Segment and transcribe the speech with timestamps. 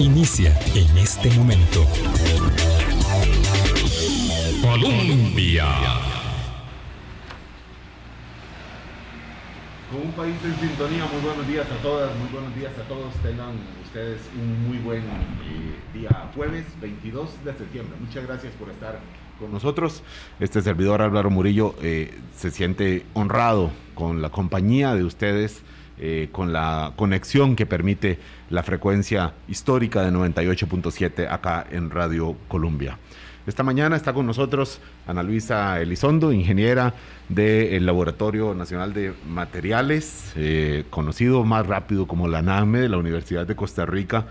[0.00, 1.84] inicia en este momento.
[4.62, 5.66] Colombia.
[9.90, 13.14] Con un país en sintonía, muy buenos días a todas, muy buenos días a todos.
[13.22, 13.54] Tengan
[13.84, 17.96] ustedes un muy buen eh, día jueves 22 de septiembre.
[18.00, 19.00] Muchas gracias por estar
[19.38, 20.02] con nosotros.
[20.40, 25.62] Este servidor Álvaro Murillo eh, se siente honrado con la compañía de ustedes,
[25.98, 28.18] eh, con la conexión que permite
[28.50, 32.98] la frecuencia histórica de 98.7 acá en Radio Colombia.
[33.46, 36.94] Esta mañana está con nosotros Ana Luisa Elizondo, ingeniera
[37.28, 43.46] del Laboratorio Nacional de Materiales, eh, conocido más rápido como la NAME de la Universidad
[43.46, 44.26] de Costa Rica,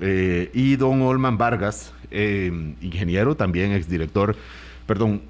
[0.00, 4.34] y don Olman Vargas, ingeniero, también exdirector,
[4.86, 5.22] perdón,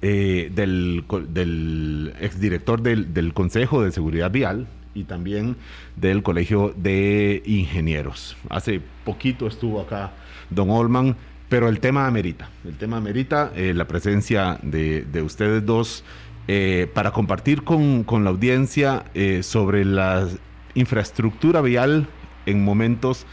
[0.00, 5.56] eh, del, del, exdirector del Consejo de Seguridad Vial y también
[5.96, 8.36] del Colegio de Ingenieros.
[8.48, 10.12] Hace poquito estuvo acá
[10.50, 11.16] don Olman,
[11.48, 16.04] pero el tema amerita, el tema amerita eh, la presencia de, de ustedes dos
[16.48, 19.04] eh, para compartir con, con la audiencia
[19.42, 20.26] sobre la
[20.74, 22.06] infraestructura vial
[22.46, 23.26] en momentos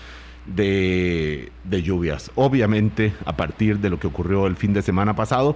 [0.45, 2.31] de, de, lluvias.
[2.35, 5.55] Obviamente, a partir de lo que ocurrió el fin de semana pasado,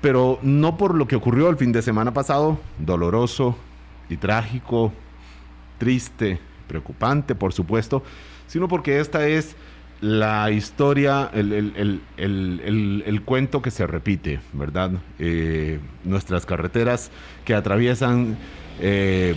[0.00, 3.56] pero no por lo que ocurrió el fin de semana pasado, doloroso
[4.08, 4.92] y trágico,
[5.78, 8.02] triste, preocupante, por supuesto,
[8.46, 9.56] sino porque esta es
[10.00, 14.92] la historia, el, el, el, el cuento que se repite, ¿verdad?
[15.18, 17.10] Eh, nuestras carreteras
[17.44, 18.36] que atraviesan
[18.80, 19.34] eh,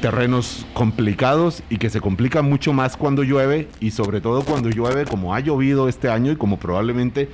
[0.00, 5.04] terrenos complicados y que se complican mucho más cuando llueve y sobre todo cuando llueve
[5.04, 7.28] como ha llovido este año y como probablemente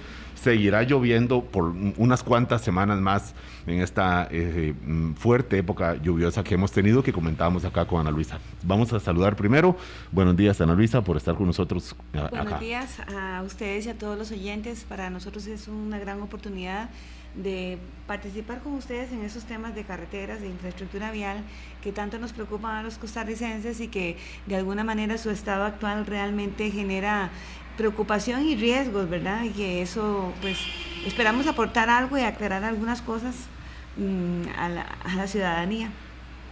[0.44, 1.64] seguirá lloviendo por
[1.96, 3.34] unas cuantas semanas más
[3.66, 8.10] en esta eh, mm, fuerte época lluviosa que hemos tenido que comentábamos acá con Ana
[8.10, 8.38] Luisa.
[8.62, 9.74] Vamos a saludar primero.
[10.12, 12.28] Buenos días Ana Luisa por estar con nosotros acá.
[12.28, 14.84] Buenos días a ustedes y a todos los oyentes.
[14.84, 16.90] Para nosotros es una gran oportunidad
[17.34, 21.38] de participar con ustedes en esos temas de carreteras, de infraestructura vial,
[21.82, 24.16] que tanto nos preocupan a los costarricenses y que
[24.46, 27.30] de alguna manera su estado actual realmente genera
[27.76, 29.44] preocupación y riesgos, ¿verdad?
[29.44, 30.58] Y que eso, pues,
[31.06, 33.34] esperamos aportar algo y aclarar algunas cosas
[33.96, 34.68] mm, a,
[35.16, 35.90] la, ciudadanía.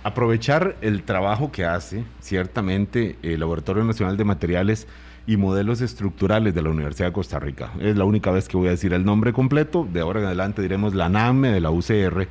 [0.04, 4.88] Aprovechar el trabajo que hace, ciertamente, el Laboratorio Nacional de Materiales
[5.26, 7.70] y Modelos Estructurales de la Universidad de Costa Rica.
[7.80, 10.60] Es la única vez que voy a decir el nombre completo, de ahora en adelante
[10.60, 12.28] diremos la NAME de la UCR,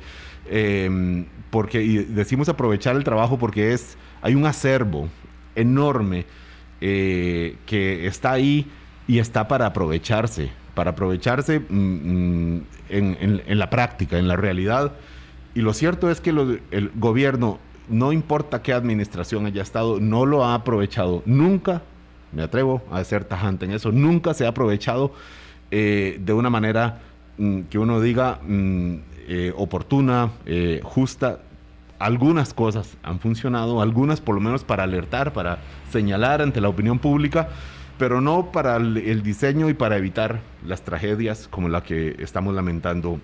[0.50, 5.08] em, porque, y decimos aprovechar el trabajo porque es, hay un acervo
[5.54, 6.26] enorme
[6.80, 8.70] eh, que está ahí
[9.12, 14.92] y está para aprovecharse, para aprovecharse mm, mm, en, la práctica, en la realidad.
[15.54, 17.58] Y lo cierto es que el gobierno,
[17.90, 21.22] no importa qué administración haya estado, no lo ha aprovechado.
[21.26, 21.82] Nunca,
[22.32, 25.12] me atrevo a ser tajante en eso, nunca se ha aprovechado
[25.70, 27.02] eh, de una manera
[27.36, 31.40] mm, que uno diga eh, oportuna, eh, justa.
[31.98, 35.58] Algunas cosas han funcionado, algunas por lo menos para alertar, para
[35.90, 37.50] señalar ante la opinión pública,
[38.02, 43.20] pero no para el, diseño y para evitar las tragedias como la que estamos lamentando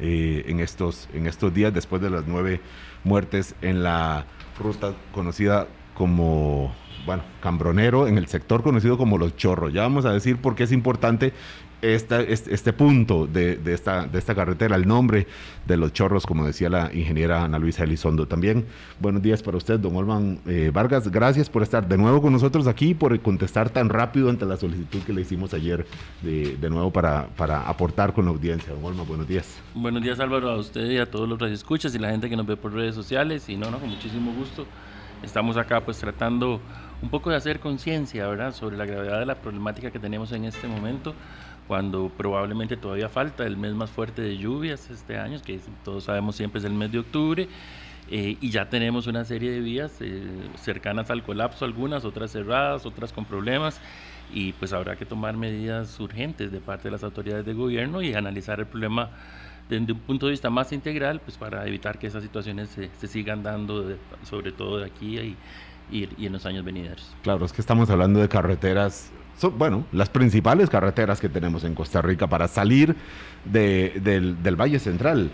[0.00, 2.62] eh, en, estos, en estos días después de las nueve
[3.04, 4.24] muertes en la
[4.58, 6.74] ruta conocida como
[7.04, 9.74] bueno, Cambronero, en el sector conocido como Los Chorros.
[9.74, 11.34] Ya vamos a decir por qué es importante
[11.94, 15.26] esta, este, punto de, esta, de esta carretera, el nombre
[15.66, 18.26] de los chorros, como decía la ingeniera Ana Luisa Elizondo.
[18.26, 18.66] También
[19.00, 21.10] buenos días para usted, don Olman eh, Vargas.
[21.10, 25.02] Gracias por estar de nuevo con nosotros aquí, por contestar tan rápido ante la solicitud
[25.02, 25.86] que le hicimos ayer
[26.22, 28.72] de, de nuevo para, para aportar con la audiencia.
[28.72, 29.60] Don Olman, buenos días.
[29.74, 32.46] Buenos días Álvaro, a usted y a todos los radioescuchas y la gente que nos
[32.46, 33.48] ve por redes sociales.
[33.48, 34.66] Y no, no, con muchísimo gusto.
[35.22, 36.60] Estamos acá pues tratando
[37.02, 40.44] un poco de hacer conciencia, ¿verdad?, sobre la gravedad de la problemática que tenemos en
[40.44, 41.14] este momento
[41.66, 46.36] cuando probablemente todavía falta el mes más fuerte de lluvias este año, que todos sabemos
[46.36, 47.48] siempre es el mes de octubre,
[48.08, 50.22] eh, y ya tenemos una serie de vías eh,
[50.56, 53.80] cercanas al colapso, algunas, otras cerradas, otras con problemas,
[54.32, 58.14] y pues habrá que tomar medidas urgentes de parte de las autoridades de gobierno y
[58.14, 59.10] analizar el problema
[59.68, 63.08] desde un punto de vista más integral, pues para evitar que esas situaciones se, se
[63.08, 65.36] sigan dando, sobre todo de aquí y,
[65.90, 67.14] y, y en los años venideros.
[67.22, 71.74] Claro, es que estamos hablando de carreteras son, bueno, las principales carreteras que tenemos en
[71.74, 72.96] Costa Rica para salir
[73.44, 75.30] del, Valle Central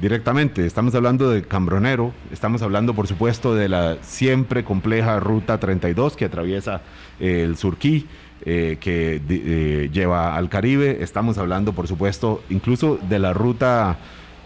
[0.00, 0.64] directamente.
[0.64, 6.26] Estamos hablando de Cambronero, estamos hablando, por supuesto, de la siempre compleja Ruta 32 que
[6.26, 6.82] atraviesa
[7.18, 8.06] eh, el Surquí.
[8.46, 11.02] Eh, que eh, lleva al Caribe.
[11.02, 13.98] Estamos hablando, por supuesto, incluso de la ruta,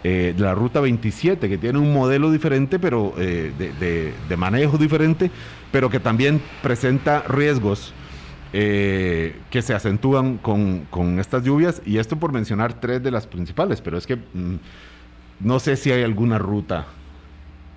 [0.03, 5.31] de la ruta 27, que tiene un modelo diferente, pero de, de, manejo diferente,
[5.71, 7.93] pero que también presenta riesgos
[8.57, 11.81] eh, que se acentúan con, con, estas lluvias.
[11.85, 14.55] Y esto por mencionar tres de las principales, pero es que mm,
[15.41, 16.85] no sé si hay alguna ruta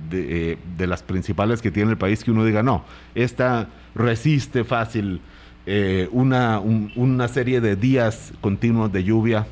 [0.08, 2.84] de, eh, de, las principales que tiene el país que uno diga, no,
[3.16, 5.20] esta resiste fácil
[5.66, 9.48] eh, una, un, una serie de días continuos de lluvia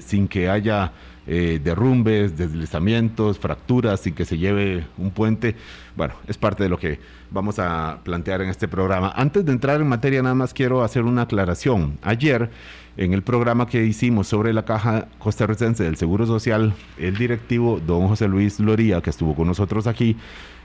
[0.00, 0.92] sin que haya
[1.34, 5.56] eh, derrumbes, deslizamientos, fracturas y que se lleve un puente.
[5.96, 6.98] Bueno, es parte de lo que
[7.30, 9.10] vamos a plantear en este programa.
[9.16, 11.98] Antes de entrar en materia, nada más quiero hacer una aclaración.
[12.02, 12.50] Ayer,
[12.98, 18.08] en el programa que hicimos sobre la caja costarricense del Seguro Social, el directivo don
[18.08, 20.18] José Luis Loría, que estuvo con nosotros aquí,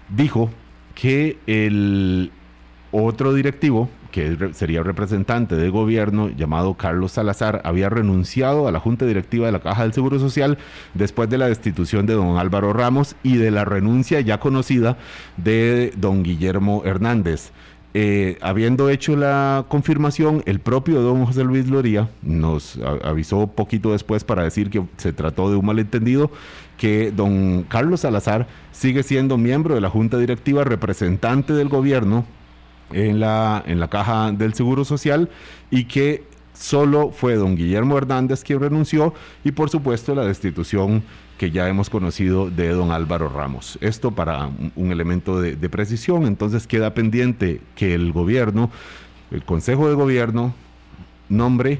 [0.09, 0.49] dijo
[0.95, 2.29] que el
[2.91, 9.05] otro directivo, que sería representante de gobierno, llamado Carlos Salazar, había renunciado a la Junta
[9.05, 10.57] Directiva de la Caja del Seguro Social
[10.93, 14.97] después de la destitución de don Álvaro Ramos y de la renuncia ya conocida
[15.37, 17.51] de don Guillermo Hernández.
[17.93, 24.23] Eh, habiendo hecho la confirmación, el propio don José Luis Loría nos avisó poquito después
[24.23, 26.29] para decir que se trató de un malentendido,
[26.77, 32.25] que don Carlos Salazar sigue siendo miembro de la Junta Directiva, representante del gobierno
[32.91, 35.29] en la, en la caja del Seguro Social
[35.71, 36.23] y que
[36.53, 39.13] solo fue don Guillermo Hernández quien renunció
[39.43, 41.03] y por supuesto la destitución
[41.37, 43.77] que ya hemos conocido de don Álvaro Ramos.
[43.79, 48.71] Esto para un, elemento de, de, precisión, entonces queda pendiente que el gobierno,
[49.29, 50.55] el Consejo de Gobierno,
[51.29, 51.79] nombre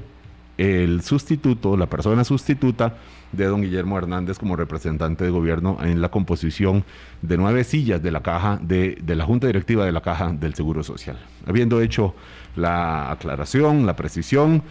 [0.57, 2.95] el sustituto, la persona sustituta
[3.31, 6.83] de don Guillermo Hernández como representante de gobierno en la composición
[7.21, 10.83] de nueve sillas de la caja de, la Junta Directiva de la Caja del Seguro
[10.83, 11.17] Social.
[11.45, 12.15] Habiendo hecho
[12.55, 14.63] la aclaración, la precisión,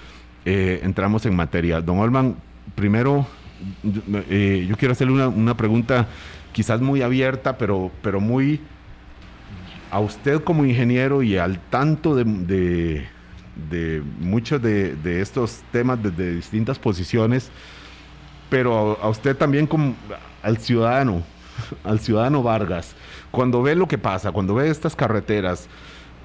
[0.44, 1.80] eh, entramos en materia.
[1.80, 2.36] Don Olman,
[2.74, 3.26] primero
[4.30, 6.08] eh, yo quiero hacerle una, pregunta
[6.52, 8.60] quizás muy abierta, pero, pero muy
[9.90, 13.06] a usted como ingeniero y al tanto de, de,
[14.20, 17.50] muchos de, de, estos temas desde distintas posiciones
[18.48, 19.94] pero a, usted también como
[20.42, 21.22] al ciudadano,
[21.84, 22.94] al ciudadano Vargas,
[23.30, 25.68] cuando ve lo que pasa, cuando ve estas carreteras,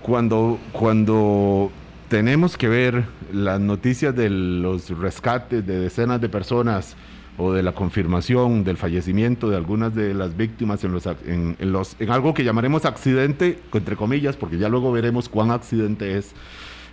[0.02, 1.72] cuando, cuando
[2.10, 6.96] tenemos que ver las noticias de los rescates de decenas de personas
[7.38, 11.96] o de la confirmación del fallecimiento de algunas de las víctimas en, los, en, los,
[12.00, 16.34] en algo que llamaremos accidente, entre comillas, porque ya luego veremos cuán accidente es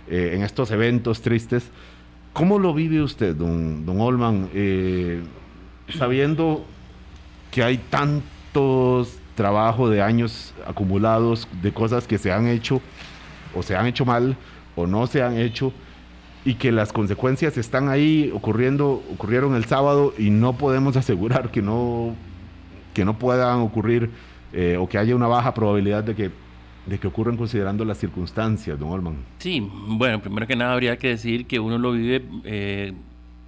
[0.09, 1.69] eh, en estos eventos tristes.
[2.33, 5.21] ¿Cómo lo vive usted, don, don Olman, eh,
[5.97, 6.65] sabiendo
[7.51, 12.81] que hay tantos trabajos de años acumulados, de cosas que se han hecho
[13.55, 14.35] o se han hecho mal
[14.75, 15.73] o no se han hecho
[16.45, 21.61] y que las consecuencias están ahí ocurriendo, ocurrieron el sábado y no podemos asegurar que
[21.61, 22.15] no,
[22.93, 24.09] que no puedan ocurrir
[24.53, 26.31] eh, o que haya una baja probabilidad de que
[26.89, 29.15] de que ocurren considerando las circunstancias, don Olman.
[29.37, 32.93] Sí, bueno, primero que nada habría que decir que uno lo vive eh,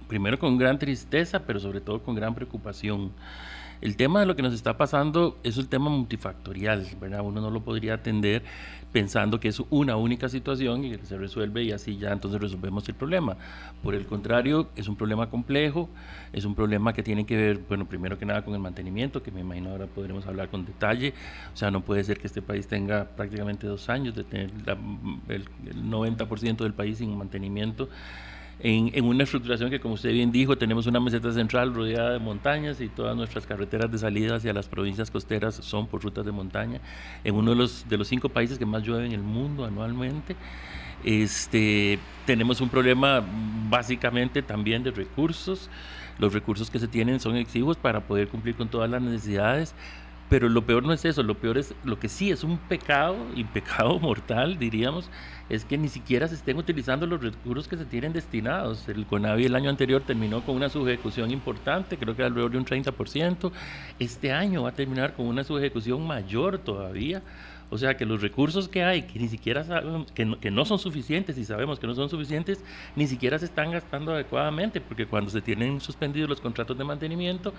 [0.08, 3.10] primero con gran tristeza, pero sobre todo con gran preocupación.
[3.80, 7.22] El tema de lo que nos está pasando es un tema multifactorial, ¿verdad?
[7.22, 8.44] Uno no lo podría atender
[8.92, 12.88] pensando que es una única situación y que se resuelve y así ya entonces resolvemos
[12.88, 13.36] el problema.
[13.82, 15.88] Por el contrario, es un problema complejo,
[16.32, 19.30] es un problema que tiene que ver, bueno, primero que nada con el mantenimiento, que
[19.30, 21.14] me imagino ahora podremos hablar con detalle.
[21.54, 24.50] O sea, no puede ser que este país tenga prácticamente dos años de tener
[25.28, 27.88] el, el 90% del país sin mantenimiento
[28.64, 32.80] en, una estructuración que, como usted bien dijo, tenemos una meseta central rodeada de montañas
[32.80, 36.80] y todas nuestras carreteras de salida hacia las provincias costeras son por rutas de montaña,
[37.24, 40.36] en uno de los, de los cinco países que más llueve en el mundo anualmente.
[41.02, 43.24] Este, tenemos un problema
[43.68, 45.68] básicamente también de recursos.
[46.20, 49.74] Los recursos que se tienen son exiguos para poder cumplir con todas las necesidades,
[50.32, 53.18] pero lo peor no es eso, lo peor es lo que sí es un pecado
[53.36, 55.10] y pecado mortal, diríamos,
[55.50, 58.88] es que ni siquiera se estén utilizando los recursos que se tienen destinados.
[58.88, 62.64] El CONAVI el año anterior terminó con una subejecución importante, creo que alrededor de un
[62.64, 63.52] 30%.
[63.98, 67.20] Este año va a terminar con una subejecución mayor todavía.
[67.72, 70.66] O sea que los recursos que hay, que ni siquiera sabemos, que no, que no
[70.66, 72.62] son suficientes y sabemos que no son suficientes,
[72.96, 77.54] ni siquiera se están gastando adecuadamente, porque cuando se tienen suspendidos los contratos de mantenimiento,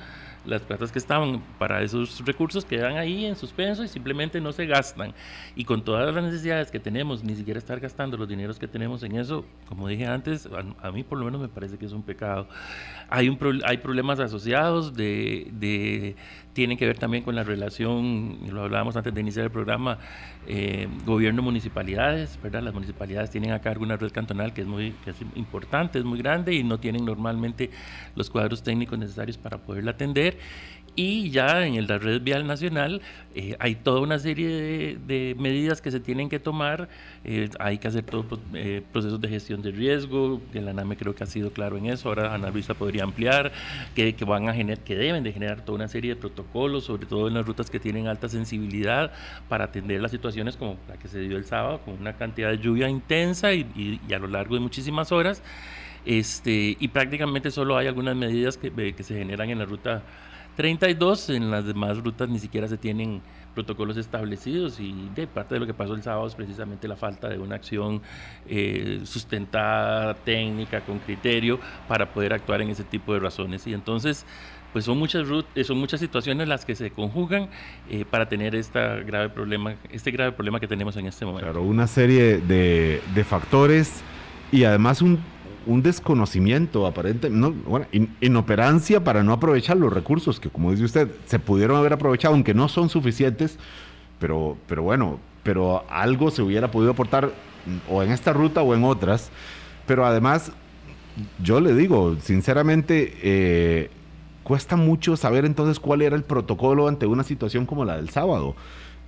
[0.46, 4.68] las platas que estaban para esos recursos quedan ahí en suspenso y simplemente no se
[4.68, 5.16] gastan.
[5.56, 9.02] Y con todas las necesidades que tenemos, ni siquiera estar gastando los dineros que tenemos
[9.02, 10.48] en eso, como dije antes,
[10.80, 12.48] a, mí por lo menos me parece que es un pecado.
[13.10, 16.16] Hay, un, hay problemas asociados de, de
[16.54, 19.98] tiene que ver también con la relación, lo hablábamos antes de iniciar el programa,
[20.48, 22.62] eh, gobierno-municipalidades, ¿verdad?
[22.62, 26.06] Las municipalidades tienen a cargo una red cantonal que es muy que es importante, es
[26.06, 27.72] muy grande y no tienen normalmente
[28.16, 30.38] los cuadros técnicos necesarios para poderla atender
[30.96, 33.02] y ya en la red vial nacional
[33.36, 36.88] eh, hay toda una serie de, medidas que se tienen que tomar.
[37.24, 40.40] Eh, hay que hacer todos eh, procesos de gestión de riesgo.
[40.54, 42.10] El ANAME creo que ha sido claro en eso.
[42.10, 43.52] Ahora Ana Luisa podría ampliar
[43.96, 47.28] que, van a generar, que deben de generar toda una serie de protocolos, sobre todo
[47.28, 49.12] en las rutas que tienen alta sensibilidad,
[49.50, 52.60] para atender las situaciones como la que se dio el sábado, con una cantidad de
[52.60, 55.42] lluvia intensa y, a lo largo de muchísimas horas.
[56.06, 60.04] Este, y prácticamente solo hay algunas medidas que, que se generan en la ruta
[60.56, 63.22] 32, en las demás rutas ni siquiera se tienen
[63.54, 67.30] protocolos establecidos y de parte de lo que pasó el sábado es precisamente la falta
[67.30, 68.02] de una acción
[68.48, 73.66] eh, sustentada, técnica, con criterio para poder actuar en ese tipo de razones.
[73.68, 74.26] Y entonces,
[74.74, 77.50] pues son muchas, eh, son muchas situaciones las que se conjugan
[77.90, 81.46] eh, para tener esta grave problema, este grave problema que tenemos en este momento.
[81.46, 84.02] Claro, una serie de, de factores
[84.52, 85.20] y además un
[85.66, 87.86] un desconocimiento aparente, no, bueno,
[88.22, 92.54] inoperancia para no aprovechar los recursos que, como dice usted, se pudieron haber aprovechado, aunque
[92.54, 93.58] no son suficientes,
[94.20, 97.32] pero, pero bueno, pero algo se hubiera podido aportar
[97.90, 99.30] o en esta ruta o en otras.
[99.86, 100.52] Pero además,
[101.42, 103.90] yo le digo, sinceramente, eh,
[104.44, 108.56] cuesta mucho saber entonces cuál era el protocolo ante una situación como la del sábado.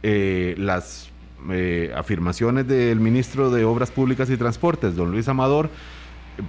[0.03, 1.09] Eh, las
[1.49, 5.69] eh, afirmaciones del ministro de Obras Públicas y Transportes, don Luis Amador,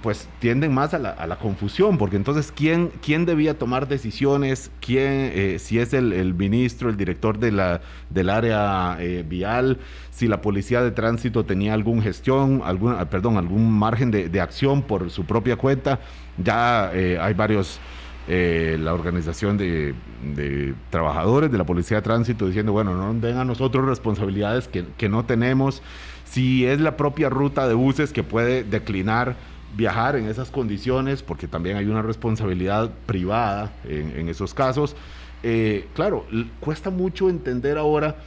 [0.01, 4.71] pues tienden más a la, confusión, porque entonces, ¿quién, quién debía tomar decisiones?
[4.79, 9.79] ¿Quién, eh, si es el, ministro, el director de la, del área eh, vial,
[10.11, 14.81] si la policía de tránsito tenía algún gestión, algún, ah, perdón, algún margen de, acción
[14.83, 15.99] por su propia cuenta?
[16.37, 17.79] Ya eh, hay varios,
[18.27, 19.95] la organización de,
[20.35, 24.85] de, trabajadores de la policía de tránsito diciendo, bueno, no den a nosotros responsabilidades que,
[24.97, 25.81] que no tenemos.
[26.25, 29.37] Si es la propia ruta de buses que puede declinar
[29.77, 34.95] viajar en esas condiciones, porque también hay una responsabilidad privada en, esos casos.
[35.43, 36.25] Eh, claro,
[36.59, 38.17] cuesta mucho entender ahora,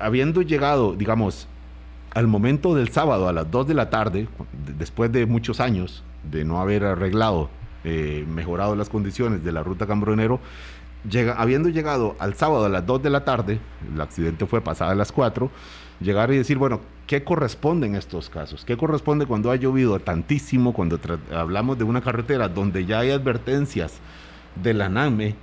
[0.00, 1.46] habiendo llegado, digamos,
[2.14, 4.28] al momento del sábado a las 2 de la tarde,
[4.76, 7.48] después de muchos años de no haber arreglado,
[7.84, 10.40] eh, mejorado las condiciones de la ruta Cambronero,
[11.08, 13.60] llega, habiendo llegado al sábado a las 2 de la tarde,
[13.92, 15.50] el accidente fue pasado a las 4,
[16.04, 18.64] llegar y decir, bueno, ¿qué corresponde en estos casos?
[18.64, 21.00] ¿Qué corresponde cuando ha llovido tantísimo, cuando
[21.32, 23.98] hablamos de una carretera donde ya hay advertencias
[24.62, 25.34] de la NAME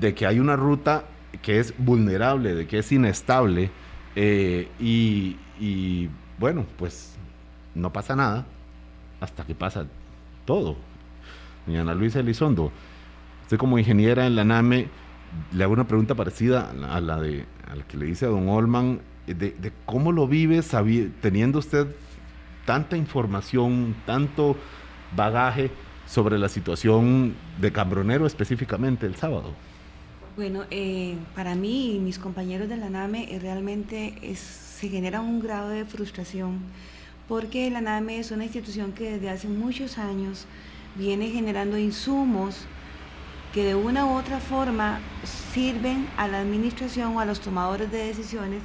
[0.00, 1.04] de que hay una ruta
[1.42, 3.70] que es vulnerable, de que es inestable
[4.16, 6.08] eh, y,
[6.38, 7.16] bueno, pues
[7.74, 8.46] no pasa nada
[9.20, 9.86] hasta que pasa
[10.44, 10.76] todo.
[11.66, 12.72] Doña Ana Luisa Elizondo,
[13.42, 14.88] usted como ingeniera en la NAME,
[15.52, 19.00] le hago una pregunta parecida a la, de, a que le dice a don Olman
[19.26, 20.60] de, cómo lo vive
[21.20, 21.88] teniendo usted
[22.64, 24.56] tanta información, tanto
[25.14, 25.70] bagaje
[26.06, 29.52] sobre la situación de Cambronero específicamente el sábado.
[30.36, 35.40] Bueno, eh, para mí y mis compañeros de la NAME eh, realmente se genera un
[35.40, 36.60] grado de frustración
[37.26, 40.46] porque la NAME es una institución que desde hace muchos años
[40.94, 42.66] viene generando insumos
[43.52, 47.98] que de una u otra forma sirven a la administración o a los tomadores de
[48.06, 48.62] decisiones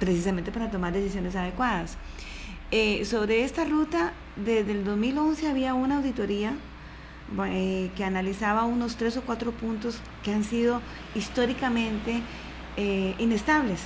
[0.00, 1.96] precisamente para tomar decisiones adecuadas.
[2.72, 6.54] Eh, sobre esta ruta, desde el 2011 había una auditoría
[7.46, 10.80] eh, que analizaba unos tres o cuatro puntos que han sido
[11.14, 12.22] históricamente
[12.76, 13.80] eh, inestables.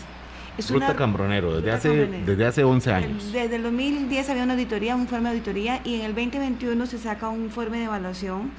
[0.57, 3.33] Es ruta Cambronero, desde, hace, desde hace 11 años.
[3.33, 6.99] Desde el 2010 había una auditoría, un informe de auditoría, y en el 2021 se
[6.99, 8.53] saca un informe de evaluación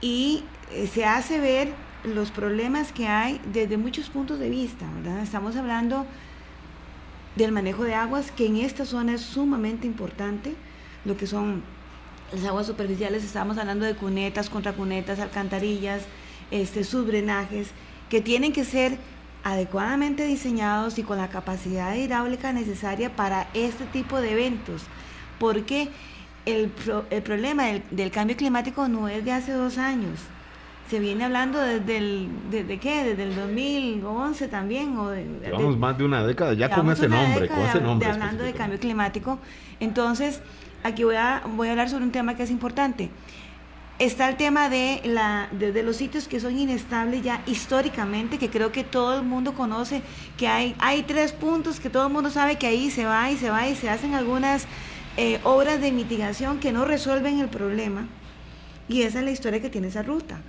[0.00, 0.44] y
[0.90, 1.74] se hace ver
[2.04, 4.86] los problemas que hay desde muchos puntos de vista.
[5.22, 6.06] Estamos hablando
[7.36, 10.54] del manejo de aguas, que en esta zona es sumamente importante,
[11.04, 11.62] lo que son
[12.32, 16.02] las aguas superficiales, estamos hablando de cunetas, contracunetas, alcantarillas,
[16.50, 17.68] este, subdrenajes,
[18.08, 18.98] que tienen que ser
[19.44, 24.82] adecuadamente diseñados y con la capacidad hidráulica necesaria para este tipo de eventos,
[25.38, 25.88] porque
[26.46, 26.72] el,
[27.10, 30.20] el problema del, del cambio climático no es de hace dos años,
[30.92, 34.94] se viene hablando desde el, desde qué, desde el 2011 también.
[34.98, 38.10] O de, Llevamos más de una década ya con ese nombre, con ese nombre.
[38.10, 39.38] hablando de cambio climático.
[39.80, 40.42] Entonces,
[40.82, 43.08] aquí voy a, voy a hablar sobre un tema que es importante.
[43.98, 48.70] Está el tema de, la, de, los sitios que son inestables ya históricamente, que creo
[48.70, 50.02] que todo el mundo conoce,
[50.36, 53.38] que hay, hay tres puntos que todo el mundo sabe que ahí se va y
[53.38, 54.66] se va y se hacen algunas
[55.16, 58.08] eh, obras de mitigación que no resuelven el problema.
[58.90, 60.42] Y esa es la historia que tiene esa ruta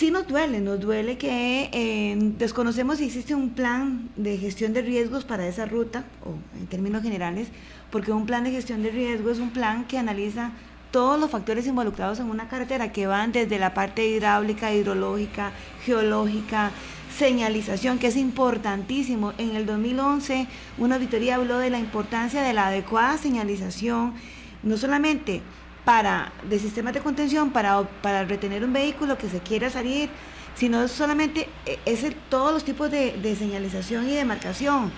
[0.00, 4.80] Sí nos duele, nos duele que eh, desconocemos si existe un plan de gestión de
[4.80, 7.48] riesgos para esa ruta, o en términos generales,
[7.90, 10.52] porque un plan de gestión de riesgos es un plan que analiza
[10.90, 15.52] todos los factores involucrados en una carretera que van desde la parte hidráulica, hidrológica,
[15.84, 16.70] geológica,
[17.18, 19.34] señalización, que es importantísimo.
[19.36, 20.46] En el 2011
[20.78, 24.14] una auditoría habló de la importancia de la adecuada señalización,
[24.62, 25.42] no solamente
[25.84, 30.10] para de sistemas de contención para, para retener un vehículo que se quiera salir,
[30.54, 34.90] sino solamente eh, es todos los tipos de, señalización y de marcación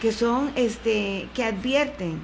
[0.00, 2.20] que son este que advierten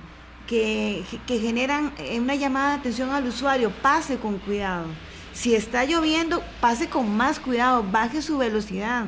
[0.47, 4.87] que, que, generan una llamada de atención al usuario, pase con cuidado.
[5.33, 9.07] Si está lloviendo, pase con más cuidado, baje su velocidad.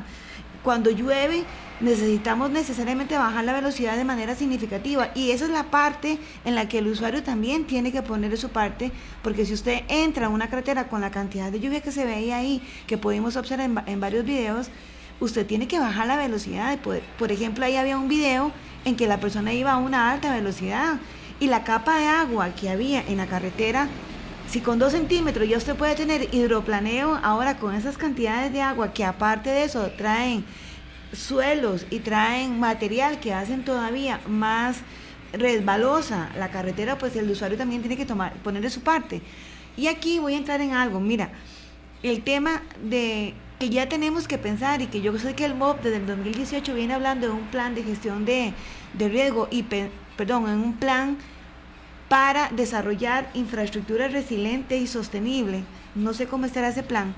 [0.63, 1.43] Cuando llueve,
[1.83, 6.69] necesitamos necesariamente bajar la velocidad de manera significativa y esa es la parte en la
[6.69, 10.49] que el usuario también tiene que poner su parte porque si usted entra a una
[10.49, 14.23] carretera con la cantidad de lluvia que se veía ahí, que pudimos observar en, varios
[14.23, 14.69] videos,
[15.19, 16.79] usted tiene que bajar la velocidad.
[16.79, 18.51] Por ejemplo, ahí había un video
[18.85, 20.99] en que la persona iba a una alta velocidad
[21.41, 23.89] y la capa de agua que había en la carretera
[24.47, 28.93] si con dos centímetros ya usted puede tener hidroplaneo, ahora con esas cantidades de agua
[28.93, 30.45] que aparte de eso traen
[31.13, 34.77] suelos y traen material que hacen todavía más
[35.31, 39.21] resbalosa la carretera, pues el usuario también tiene que tomar, poner de su parte.
[39.75, 41.31] Y aquí voy a entrar en algo, mira,
[42.03, 45.81] el tema de que ya tenemos que pensar y que yo sé que el MOB
[45.81, 48.53] desde el 2018 viene hablando de un plan de gestión de,
[48.93, 49.63] de riesgo y,
[50.17, 51.17] perdón, en un plan
[52.09, 55.63] para desarrollar infraestructura resiliente y sostenible.
[55.95, 57.15] No sé cómo estará ese plan,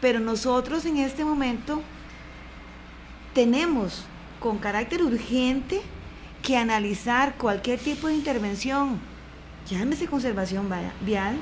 [0.00, 1.82] pero nosotros en este momento
[3.34, 4.04] tenemos
[4.40, 5.80] con carácter urgente
[6.42, 8.98] que analizar cualquier tipo de intervención,
[9.68, 10.68] llámese conservación
[11.00, 11.36] vial,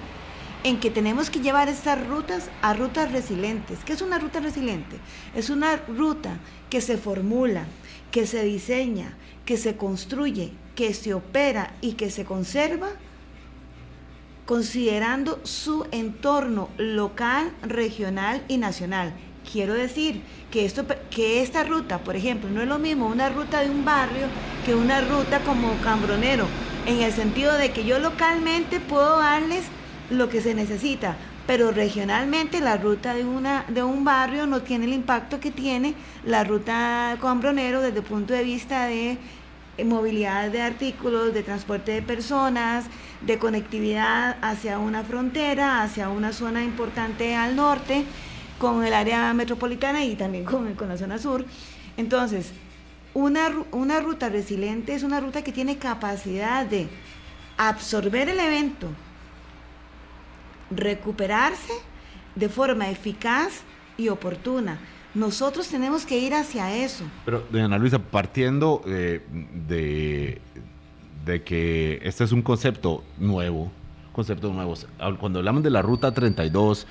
[0.64, 3.80] en que tenemos que llevar estas rutas a rutas resilientes.
[3.84, 4.96] ¿Qué es una ruta resiliente?
[5.34, 6.38] Es una ruta
[6.70, 7.66] que se formula,
[8.10, 9.14] que se diseña,
[9.44, 12.88] que se construye, que se opera y que se conserva
[14.44, 19.12] considerando su entorno local, regional y nacional.
[19.50, 23.60] Quiero decir que, esto, que esta ruta, por ejemplo, no es lo mismo una ruta
[23.60, 24.26] de un barrio
[24.64, 26.46] que una ruta como Cambronero,
[26.86, 29.64] en el sentido de que yo localmente puedo darles
[30.10, 34.86] lo que se necesita, pero regionalmente la ruta de, una, de un barrio no tiene
[34.86, 39.18] el impacto que tiene la ruta Cambronero desde el punto de vista de
[39.84, 42.86] movilidad de artículos, de transporte de personas,
[43.20, 48.04] de conectividad hacia una frontera, hacia una zona importante al norte
[48.58, 51.44] con el área metropolitana y también con, con la zona sur.
[51.96, 52.52] Entonces,
[53.14, 56.88] una, una ruta resiliente es una ruta que tiene capacidad de
[57.56, 58.88] absorber el evento,
[60.70, 61.72] recuperarse
[62.34, 63.62] de forma eficaz
[63.96, 64.78] y oportuna.
[65.14, 67.04] Nosotros tenemos que ir hacia eso.
[67.24, 69.22] Pero, doña Ana Luisa, partiendo de,
[71.24, 73.72] de que este es un concepto nuevo,
[74.16, 74.86] conceptos nuevos.
[75.20, 76.86] Cuando hablamos de la ruta 32,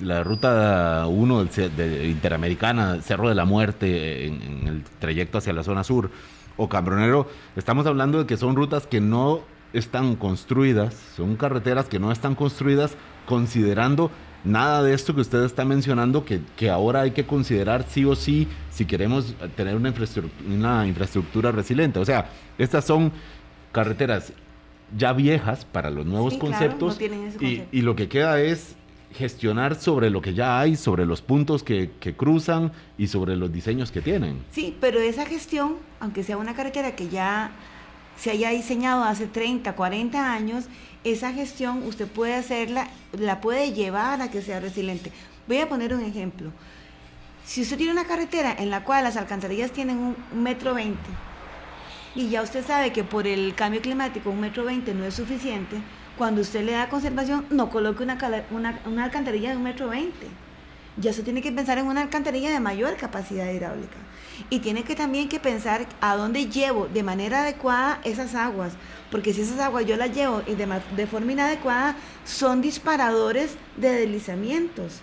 [0.00, 5.84] la ruta 1 de Interamericana, Cerro de la Muerte, en, el trayecto hacia la zona
[5.84, 6.10] sur,
[6.56, 9.40] o Cambronero, estamos hablando de que son rutas que no
[9.74, 14.10] están construidas, son carreteras que no están construidas considerando
[14.42, 18.16] nada de esto que usted está mencionando, que, que ahora hay que considerar sí o
[18.16, 21.98] sí si queremos tener una infraestructura, una infraestructura resiliente.
[21.98, 23.12] O sea, estas son
[23.72, 24.32] carreteras
[24.96, 26.98] ya viejas para los nuevos conceptos
[27.40, 28.76] y, lo que queda es
[29.14, 33.90] gestionar sobre lo que ya hay, sobre los puntos que, cruzan y sobre los diseños
[33.90, 34.38] que tienen.
[34.52, 37.50] Sí, pero esa gestión, aunque sea una carretera que ya
[38.16, 40.64] se haya diseñado hace 30, 40 años,
[41.04, 45.10] esa gestión usted puede hacerla, la puede llevar a que sea resiliente.
[45.48, 46.50] Voy a poner un ejemplo.
[47.44, 51.10] Si usted tiene una carretera en la cual las alcantarillas tienen un metro veinte,
[52.14, 55.76] y ya usted sabe que por el cambio climático un metro veinte no es suficiente,
[56.18, 58.18] cuando usted le da conservación no coloque una,
[59.02, 60.26] alcantarilla de un metro veinte.
[60.98, 63.96] Ya se tiene que pensar en una alcantarilla de mayor capacidad hidráulica.
[64.50, 68.74] Y tiene que también que pensar a dónde llevo de manera adecuada esas aguas.
[69.10, 71.96] Porque si esas aguas yo las llevo de, de forma inadecuada,
[72.26, 75.00] son disparadores de deslizamientos.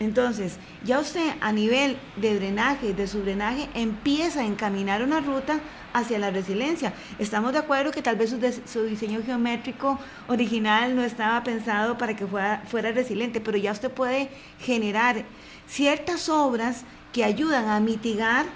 [0.00, 5.60] Entonces, ya usted a nivel de drenaje, de subdrenaje, empieza a encaminar una ruta
[5.92, 6.92] hacia la resiliencia.
[7.18, 12.26] Estamos de acuerdo que tal vez su, diseño geométrico original no estaba pensado para que
[12.26, 14.28] fuera, fuera resiliente, pero ya usted puede
[14.58, 15.24] generar
[15.66, 18.46] ciertas obras que ayudan a mitigar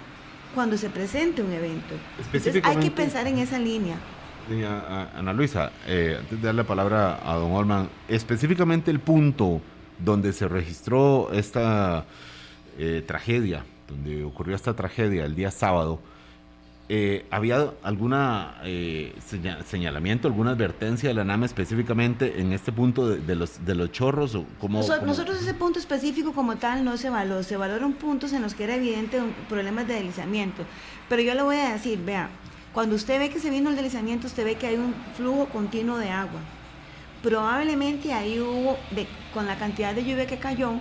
[0.55, 1.95] cuando se presente un evento.
[2.33, 3.97] Entonces, hay que pensar en esa línea.
[5.15, 9.61] Ana Luisa, eh, antes de dar la palabra a don Olman, específicamente el punto
[9.99, 12.05] donde se registró esta
[12.77, 15.99] eh, tragedia, donde ocurrió esta tragedia el día sábado,
[16.89, 19.13] eh, ¿había alguna eh,
[19.65, 24.35] señalamiento, alguna advertencia de la NAME específicamente en este punto de, los, de los chorros?
[24.35, 24.45] O
[25.05, 28.63] Nosotros ese punto específico como tal no se valoró, se valoraron puntos en los que
[28.63, 30.63] era evidente problemas de deslizamiento.
[31.09, 32.29] Pero yo le voy a decir, vea,
[32.71, 35.97] cuando usted ve que se vino el deslizamiento, usted ve que hay un flujo continuo
[35.97, 36.39] de agua.
[37.21, 40.73] Probablemente ahí hubo, de, con la cantidad de lluvia que cayó,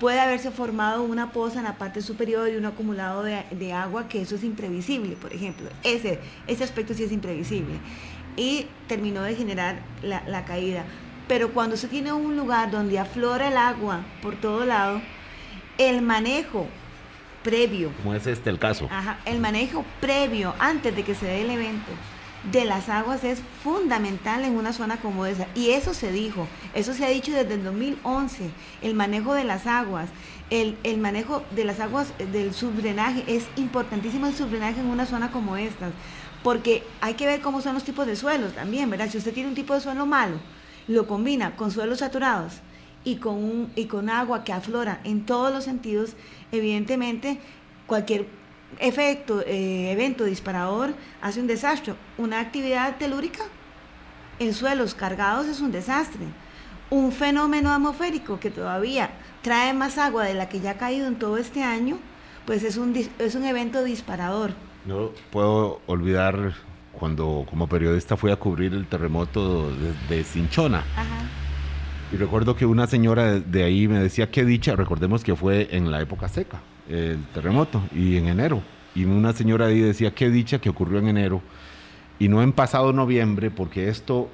[0.00, 4.20] puede haberse formado una poza en la parte superior y un acumulado de, agua, que
[4.20, 5.68] eso es imprevisible, por ejemplo.
[5.82, 7.74] Ese, ese aspecto sí es imprevisible.
[8.36, 10.84] Y terminó de generar la, caída.
[11.28, 15.00] Pero cuando se tiene un lugar donde aflora el agua por todo lado,
[15.78, 16.66] el manejo
[17.42, 17.90] previo.
[18.02, 18.88] Como es este el caso.
[18.90, 21.90] Ajá, el manejo previo, antes de que se dé el evento,
[22.52, 25.46] de las aguas es fundamental en una zona como esa.
[25.54, 28.50] Y eso se dijo, eso se ha dicho desde el 2011,
[28.82, 30.08] el manejo de las aguas.
[30.48, 35.56] El, manejo de las aguas del subdrenaje es importantísimo el subdrenaje en una zona como
[35.56, 35.90] esta,
[36.44, 39.10] porque hay que ver cómo son los tipos de suelos también, ¿verdad?
[39.10, 40.38] Si usted tiene un tipo de suelo malo,
[40.86, 42.60] lo combina con suelos saturados
[43.02, 46.14] y con, y con agua que aflora en todos los sentidos,
[46.52, 47.40] evidentemente
[47.88, 48.26] cualquier
[48.78, 51.94] efecto, eh, evento disparador hace un desastre.
[52.18, 53.44] Una actividad telúrica
[54.38, 56.26] en suelos cargados es un desastre.
[56.90, 59.10] Un fenómeno atmosférico que todavía
[59.42, 61.98] trae más agua de la que ya ha caído en todo este año,
[62.44, 64.52] pues es un, es un evento disparador.
[64.84, 66.54] No puedo olvidar
[66.92, 70.84] cuando como periodista fui a cubrir el terremoto de, de Cinchona.
[72.12, 75.90] Y recuerdo que una señora de ahí me decía, qué dicha, recordemos que fue en
[75.90, 78.62] la época seca el terremoto y en enero.
[78.94, 81.42] Y una señora ahí decía, qué dicha que ocurrió en enero
[82.18, 84.28] y no en pasado noviembre, porque esto,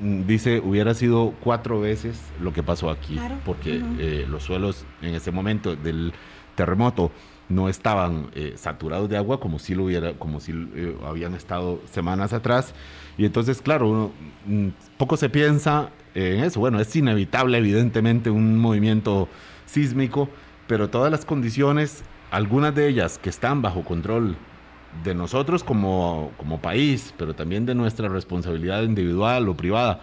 [0.00, 5.14] mm, dice, hubiera sido cuatro veces lo que pasó aquí, porque eh, los suelos en
[5.14, 6.12] ese momento del
[6.56, 7.12] terremoto
[7.48, 11.80] no estaban eh, saturados de agua como si lo hubiera, como si eh, habían estado
[11.90, 12.74] semanas atrás.
[13.18, 14.10] Y entonces, claro,
[14.46, 16.60] mm, poco se piensa en eso.
[16.60, 19.28] Bueno, es inevitable, evidentemente, un movimiento
[19.66, 20.28] sísmico,
[20.72, 24.36] pero todas las condiciones, algunas de ellas que están bajo control
[25.04, 30.00] de nosotros como, como país, pero también de nuestra responsabilidad individual o privada,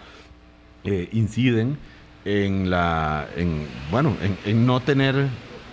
[0.83, 1.79] eh, inciden
[2.23, 5.29] en la, en, bueno, en, no tener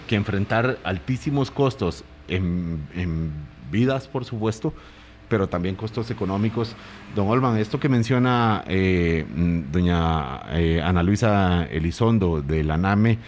[0.09, 3.33] que enfrentar altísimos costos en, en
[3.71, 4.73] vidas, por supuesto,
[5.29, 6.75] pero también costos económicos.
[7.15, 9.27] Don Olman, esto que menciona eh,
[9.71, 13.19] doña eh, Ana Luisa Elizondo de la NAME,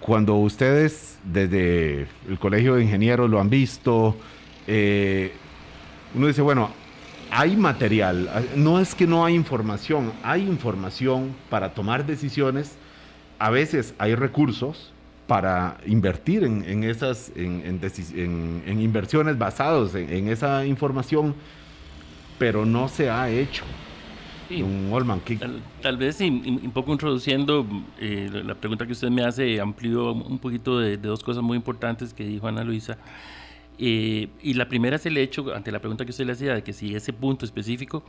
[0.00, 4.16] cuando ustedes desde el Colegio de Ingenieros lo han visto,
[4.66, 6.70] uno dice, bueno,
[7.30, 12.76] hay material, no es que no hay información, hay información para tomar decisiones,
[13.38, 14.92] a veces hay recursos,
[15.28, 21.34] para invertir en, esas en, inversiones basados en, esa información,
[22.38, 23.62] pero no se ha hecho.
[24.50, 25.20] Un
[25.82, 27.66] tal, vez un poco introduciendo
[28.00, 31.56] eh, la pregunta que usted me hace, amplió un poquito de, de dos cosas muy
[31.56, 32.98] importantes que dijo Ana Luisa.
[33.80, 36.62] Eh, y la primera es el hecho, ante la pregunta que usted le hacía, de
[36.62, 38.02] que si ese punto específico,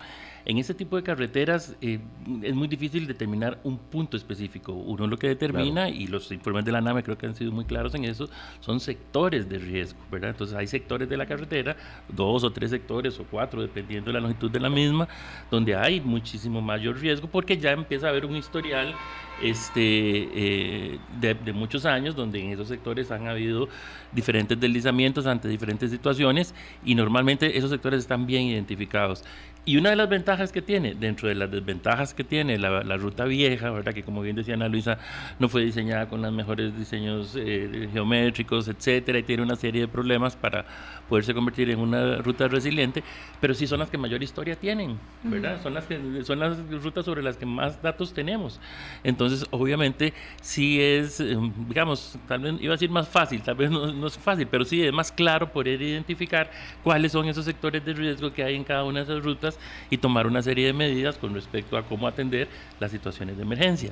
[0.45, 1.99] en ese tipo de carreteras eh,
[2.43, 4.73] es muy difícil determinar un punto específico.
[4.73, 7.65] Uno lo que determina, y los informes de la NAME creo que han sido muy
[7.65, 10.32] claros en eso, son sectores de riesgo, ¿verdad?
[10.32, 11.75] Entonces hay sectores de la carretera,
[12.08, 15.08] dos o tres sectores o cuatro, dependiendo de la longitud de la misma,
[15.52, 18.95] donde hay muchísimo mayor riesgo porque ya empieza a haber un historial
[19.41, 23.69] este, eh, de, muchos años, donde en esos sectores han habido
[24.12, 29.23] diferentes deslizamientos ante diferentes situaciones y normalmente esos sectores están bien identificados.
[29.65, 33.26] Y una de las ventajas que tiene, dentro de las desventajas que tiene la, ruta
[33.26, 33.93] vieja, ¿verdad?
[33.93, 34.98] que como bien decía Ana Luisa,
[35.38, 39.88] no fue diseñada con los mejores diseños eh, geométricos, etcétera, y tiene una serie de
[39.88, 40.65] problemas para
[41.10, 43.04] poderse convertir en una ruta resiliente,
[43.41, 45.62] pero sí son las que mayor historia tienen, ¿verdad?
[45.62, 48.60] Son las que son las rutas sobre las que más datos tenemos.
[49.04, 53.72] Entonces, obviamente, sí es, eh, digamos, tal vez iba a decir más fácil, tal vez
[53.72, 56.52] no, no es fácil, pero sí es más claro poder identificar
[56.84, 59.98] cuáles son esos sectores de riesgo que hay en cada una de esas rutas y
[59.98, 62.48] tomar una serie de medidas con respecto a cómo atender
[62.80, 63.91] las situaciones de emergencia.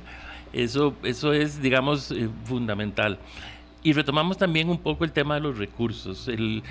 [0.52, 3.18] Eso, eso es, digamos, eh, fundamental.
[3.82, 6.28] Y retomamos también un poco el tema de los recursos.
[6.28, 6.62] El,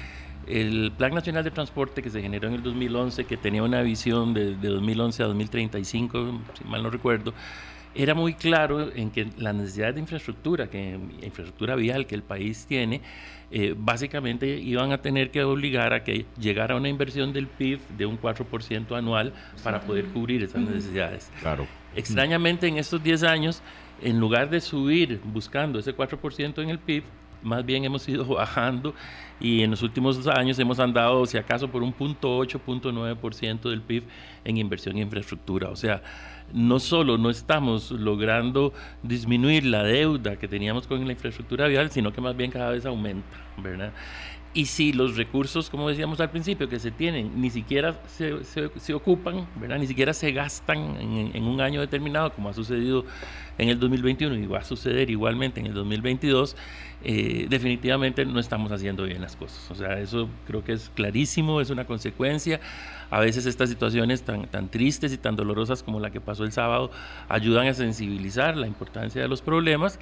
[0.47, 4.33] el Plan Nacional de Transporte que se generó en el 2011, que tenía una visión
[4.33, 7.33] de, de 2011 a 2035, si mal no recuerdo,
[7.97, 12.65] era muy claro en que la necesidad de infraestructura, que infraestructura vial que el país
[12.67, 13.01] tiene,
[13.49, 18.05] eh, básicamente iban a tener que obligar a que llegara una inversión del PIB de
[18.05, 19.33] un 4% anual
[19.63, 21.31] para poder cubrir esas necesidades.
[21.41, 21.65] Claro.
[21.95, 23.63] Extrañamente, en estos 10 años,
[24.01, 27.03] en lugar de subir buscando ese 4% en el PIB,
[27.41, 28.93] más bien hemos ido bajando
[29.39, 33.69] y en los últimos años hemos andado, si acaso, por un punto 8, punto 9%
[33.69, 34.03] del PIB
[34.43, 35.69] en inversión en infraestructura.
[35.69, 36.01] O sea,
[36.53, 38.73] no solo no estamos logrando
[39.03, 42.85] disminuir la deuda que teníamos con la infraestructura vial, sino que más bien cada vez
[42.85, 43.93] aumenta, ¿verdad?
[44.57, 49.47] Y si los recursos, como decíamos al principio, que se tienen, ni siquiera se, ocupan,
[49.55, 49.77] ¿verdad?
[49.77, 53.05] ni siquiera se gastan en, en, un año determinado, como ha sucedido
[53.59, 56.55] en el 2021 y va a suceder igualmente en el 2022,
[57.03, 59.69] eh, definitivamente no estamos haciendo bien las cosas.
[59.69, 62.59] O sea, eso creo que es clarísimo, es una consecuencia.
[63.11, 66.51] A veces estas situaciones tan, tan tristes y tan dolorosas como la que pasó el
[66.51, 66.89] sábado
[67.29, 69.99] ayudan a sensibilizar la importancia de los problemas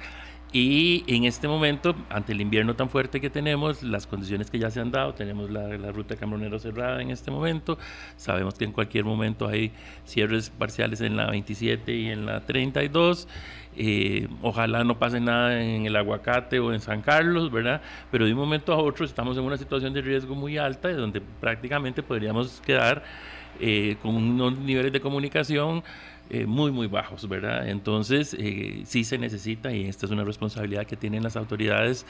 [0.58, 4.70] y en este momento, ante el invierno tan fuerte que tenemos, las condiciones que ya
[4.70, 7.76] se han dado, tenemos la, la ruta Cambronero cerrada en este momento,
[8.16, 9.70] sabemos que en cualquier momento hay
[10.06, 13.28] cierres parciales en la 27 y en la 32,
[13.76, 17.82] eh, ojalá no pase nada en el aguacate o en San Carlos, ¿verdad?
[18.10, 21.20] Pero de un momento a otro estamos en una situación de riesgo muy alta, donde
[21.20, 23.04] prácticamente podríamos quedar
[23.60, 25.84] eh, con unos niveles de comunicación
[26.30, 27.68] eh, muy, muy bajos, ¿verdad?
[27.68, 32.06] Entonces, eh, sí se necesita, y esta es una responsabilidad que tienen las autoridades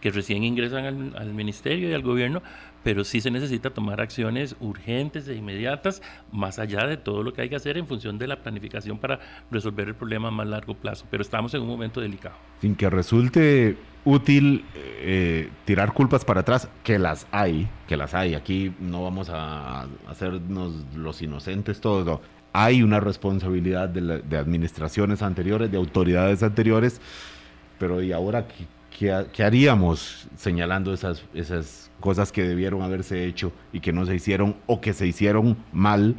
[0.00, 2.42] que recién ingresan al, ministerio y al gobierno,
[2.84, 7.42] pero sí se necesita tomar acciones urgentes e inmediatas, más allá de todo lo que
[7.42, 9.18] hay que hacer en función de la planificación para
[9.50, 11.06] resolver el problema a más largo plazo.
[11.10, 12.36] Pero estamos en un momento delicado.
[12.60, 18.34] Sin que resulte útil eh, tirar culpas para atrás, que las hay, que las hay.
[18.34, 22.20] Aquí no vamos a hacernos los inocentes todos
[22.56, 27.02] hay una responsabilidad de, administraciones anteriores, de autoridades anteriores,
[27.78, 28.46] pero ¿y ahora
[28.98, 34.56] qué, haríamos señalando esas, esas cosas que debieron haberse hecho y que no se hicieron
[34.66, 36.16] o que se hicieron mal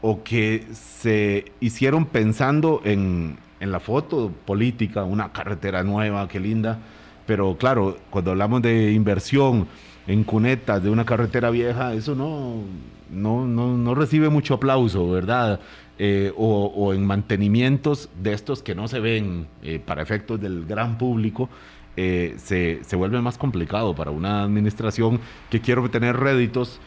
[0.00, 6.78] o que se hicieron pensando en, en la foto política, una carretera nueva, qué linda,
[7.26, 9.66] pero claro, cuando hablamos de inversión
[10.06, 12.62] en cunetas de una carretera vieja, eso no,
[13.10, 15.60] no, no, no recibe mucho aplauso, ¿verdad?
[15.98, 20.98] Eh, o, en mantenimientos de estos que no se ven eh, para efectos del gran
[20.98, 21.48] público,
[21.96, 26.80] eh, se, se, vuelve más complicado para una administración que quiere obtener réditos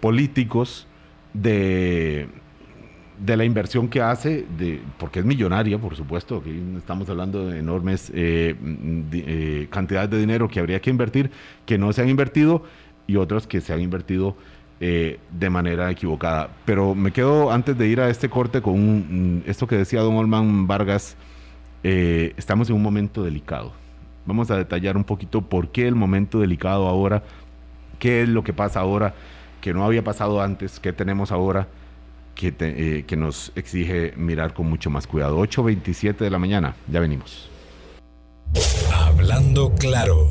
[0.00, 0.86] políticos
[1.34, 2.28] de,
[3.18, 7.58] de la inversión que hace, de, porque es millonaria, por supuesto, aquí estamos hablando de
[7.58, 8.12] enormes
[9.70, 11.30] cantidades de dinero que habría que invertir,
[11.66, 12.64] que no se han invertido
[13.06, 14.36] y otros que se han invertido
[14.80, 16.50] eh, de manera equivocada.
[16.64, 20.68] Pero me quedo antes de ir a este corte con esto que decía don Olman
[20.68, 21.16] Vargas,
[21.82, 23.72] eh, estamos en un momento delicado.
[24.24, 27.24] Vamos a detallar un poquito por qué el momento delicado ahora,
[27.98, 29.14] qué es lo que pasa ahora,
[29.60, 31.66] que no había pasado antes, qué tenemos ahora,
[32.38, 35.40] que, eh, que nos exige mirar con mucho más cuidado.
[35.40, 37.50] 8.27 de la mañana, ya venimos.
[38.94, 40.28] Hablando claro.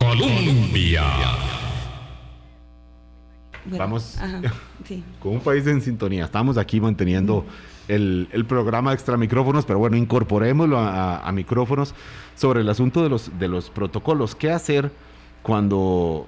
[0.00, 1.04] Colombia.
[3.64, 4.18] Vamos
[5.20, 6.24] con un país en sintonía.
[6.24, 7.46] Estamos aquí manteniendo
[7.86, 11.94] el, programa extra micrófonos, pero bueno, incorporémoslo a, micrófonos
[12.34, 14.34] sobre el asunto de los, de los protocolos.
[14.34, 14.90] ¿Qué hacer
[15.42, 16.26] cuando,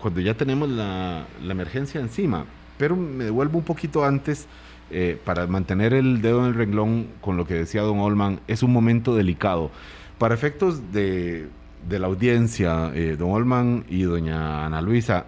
[0.00, 2.46] cuando ya tenemos la, emergencia encima?
[2.78, 4.46] Pero me devuelvo un poquito antes.
[4.88, 8.62] Eh, para mantener el dedo en el renglón con lo que decía don Olman, es
[8.62, 9.72] un momento delicado.
[10.16, 11.48] Para efectos de,
[11.90, 15.26] la audiencia, eh, don Olman y doña Ana Luisa,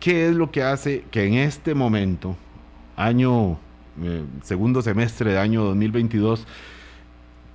[0.00, 2.36] ¿Qué es lo que hace que en este momento,
[2.96, 3.58] año,
[4.00, 6.46] eh, segundo semestre de año 2022,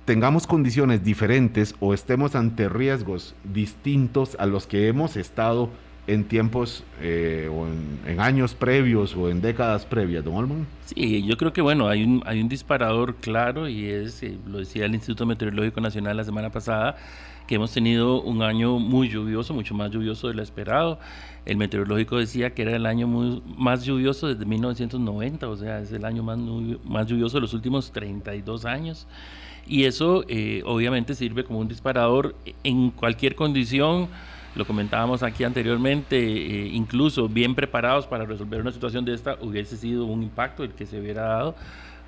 [0.04, 5.70] tengamos condiciones diferentes o estemos ante riesgos distintos a los que hemos estado
[6.06, 10.66] en tiempos eh, o en, años previos o en décadas previas, don Olman?
[10.86, 14.58] Sí, yo creo que bueno, hay un, hay un disparador claro y es, eh, lo
[14.58, 16.96] decía el Instituto Meteorológico Nacional la semana pasada,
[17.46, 20.98] que hemos tenido un año muy lluvioso, mucho más lluvioso de lo esperado.
[21.44, 26.06] El meteorológico decía que era el año más lluvioso desde 1990, o sea, es el
[26.06, 26.38] año más,
[26.84, 29.06] más lluvioso de los últimos 32 años.
[29.66, 34.08] Y eso eh, obviamente sirve como un disparador en cualquier condición.
[34.54, 39.76] Lo comentábamos aquí anteriormente, eh, incluso bien preparados para resolver una situación de esta hubiese
[39.76, 41.54] sido un impacto el que se hubiera dado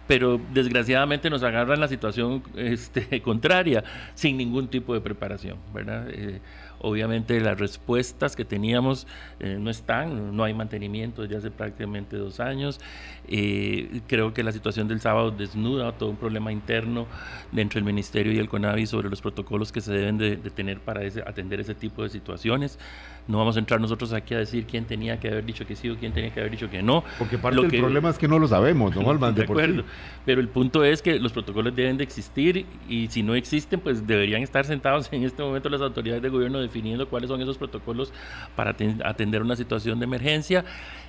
[0.07, 6.09] pero desgraciadamente nos agarran la situación este, contraria, sin ningún tipo de preparación, ¿verdad?
[6.11, 6.41] Eh,
[6.87, 9.09] Obviamente las respuestas que teníamos
[9.41, 12.81] eh, no están, no hay mantenimiento desde hace prácticamente dos años.
[13.27, 17.09] Eh, creo que la situación del sábado desnuda todo un problema interno
[17.51, 21.01] dentro del Ministerio y el CONAVI sobre los protocolos que se deben de, tener para
[21.27, 22.79] atender ese tipo de situaciones.
[23.27, 25.91] No vamos a entrar nosotros aquí a decir quién tenía que haber dicho que sí
[25.91, 27.03] o quién tenía que haber dicho que no.
[27.19, 29.35] Porque parte del problema es que no lo sabemos, ¿no, Alman?
[29.35, 29.83] De, acuerdo.
[30.25, 34.07] Pero el punto es que los protocolos deben de existir y si no existen, pues
[34.07, 38.13] deberían estar sentados en este momento las autoridades de gobierno definiendo cuáles son esos protocolos
[38.55, 40.65] para atender una situación de emergencia.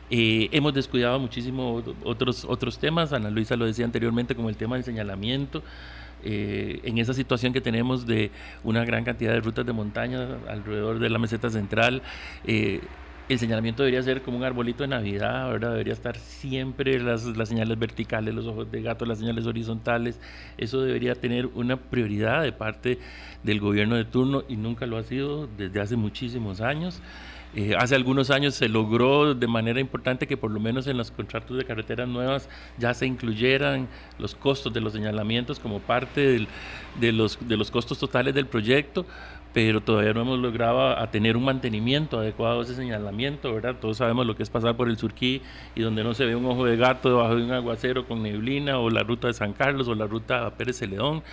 [0.10, 4.76] Eh, hemos descuidado muchísimo otros, otros temas, Ana Luisa lo decía anteriormente, como el tema
[4.76, 5.62] del señalamiento.
[6.24, 8.32] Eh, en esa situación que tenemos de
[8.64, 12.02] una gran cantidad de rutas de montaña alrededor de la meseta central,
[12.46, 12.82] eh,
[13.30, 15.72] el señalamiento debería ser como un arbolito de Navidad, ¿verdad?
[15.72, 20.20] Debería estar siempre las, las, señales verticales, los ojos de gato, las señales horizontales.
[20.58, 23.00] Eso debería tener una prioridad de parte
[23.44, 27.02] del gobierno de turno y nunca lo ha sido desde hace muchísimos años.
[27.56, 31.12] Eh, hace algunos años se logró de manera importante que por lo menos en los
[31.12, 33.88] contratos de carreteras nuevas ya se incluyeran
[34.20, 36.46] los costos de los señalamientos como parte
[37.00, 39.06] de, los, de los costos totales del proyecto,
[39.54, 43.76] pero todavía no hemos logrado a tener un mantenimiento adecuado a ese señalamiento, ¿verdad?
[43.80, 45.42] Todos sabemos lo que es pasar por el Surquí
[45.76, 48.80] y donde no se ve un ojo de gato debajo de un aguacero con neblina,
[48.80, 51.24] o la ruta de San Carlos, o la ruta Pérez Celedón.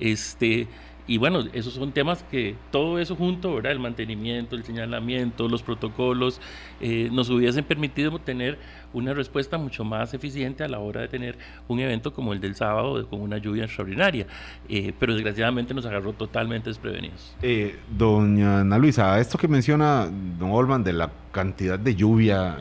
[0.00, 0.66] Este,
[1.08, 3.72] y bueno, esos son temas que todo eso junto, ¿verdad?
[3.72, 6.40] El mantenimiento, el señalamiento, los protocolos,
[6.80, 8.58] eh, nos hubiesen permitido tener
[8.92, 12.54] una respuesta mucho más eficiente a la hora de tener un evento como el del
[12.54, 14.26] sábado con una lluvia extraordinaria.
[14.68, 17.34] Eh, pero desgraciadamente nos agarró totalmente desprevenidos.
[17.42, 20.06] Eh, doña Ana Luisa, esto que menciona
[20.38, 22.58] don Olman de la cantidad de lluvia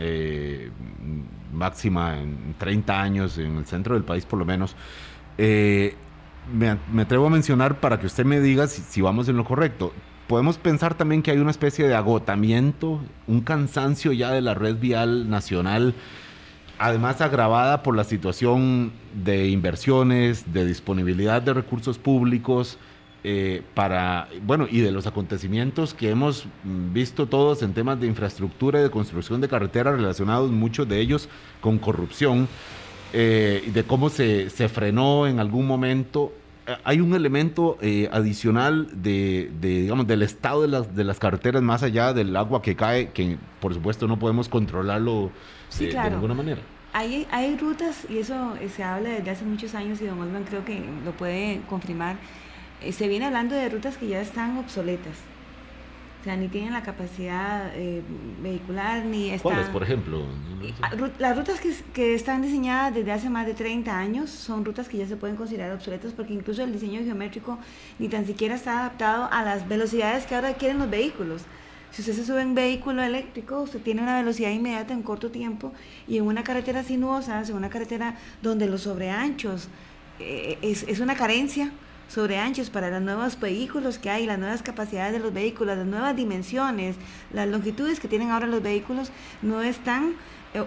[1.54, 4.76] máxima en 30 años en el centro del país por lo menos,
[5.38, 5.96] eh,
[6.52, 9.94] me, atrevo a mencionar para que usted me diga si, vamos en lo correcto.
[10.28, 14.76] Podemos pensar también que hay una especie de agotamiento, un cansancio ya de la red
[14.76, 15.94] vial nacional,
[16.80, 22.78] además agravada por la situación de inversiones, de disponibilidad de recursos públicos,
[23.24, 28.80] eh, para, bueno, y de los acontecimientos que hemos visto todos en temas de infraestructura
[28.80, 31.28] y de construcción de carreteras relacionados, muchos de ellos
[31.60, 32.48] con corrupción
[33.14, 36.34] eh, de cómo se, se, frenó en algún momento.
[36.66, 41.62] Eh, hay un elemento eh, adicional de, digamos, del estado de las, de las carreteras
[41.62, 45.32] más allá del agua que cae, que por supuesto no podemos controlarlo
[45.80, 46.62] de, ninguna manera.
[46.94, 50.66] Hay, hay rutas, y eso se habla desde hace muchos años, y don Osman creo
[50.66, 52.18] que lo puede confirmar,
[52.92, 55.14] se viene hablando de rutas que ya están obsoletas
[56.22, 58.02] o sea, ni tienen la capacidad eh,
[58.42, 59.54] vehicular, ni están...
[59.54, 60.26] ¿Cuáles, por ejemplo?
[60.82, 64.90] Ah, las rutas que, que, están diseñadas desde hace más de 30 años son rutas
[64.90, 67.60] que ya se pueden considerar obsoletas porque incluso el diseño geométrico
[68.00, 71.44] ni tan siquiera está adaptado a las velocidades que ahora quieren los vehículos.
[71.92, 75.72] Si usted se sube en vehículo eléctrico, usted tiene una velocidad inmediata en corto tiempo
[76.08, 79.70] y en una carretera sinuosa, en una carretera donde los sobreanchos
[80.20, 81.72] eh, es, es una carencia,
[82.08, 85.86] sobre anchos para los nuevos vehículos que hay, las nuevas capacidades de los vehículos, las
[85.86, 86.96] nuevas dimensiones,
[87.34, 90.14] las longitudes que tienen ahora los vehículos no están,
[90.54, 90.64] eh,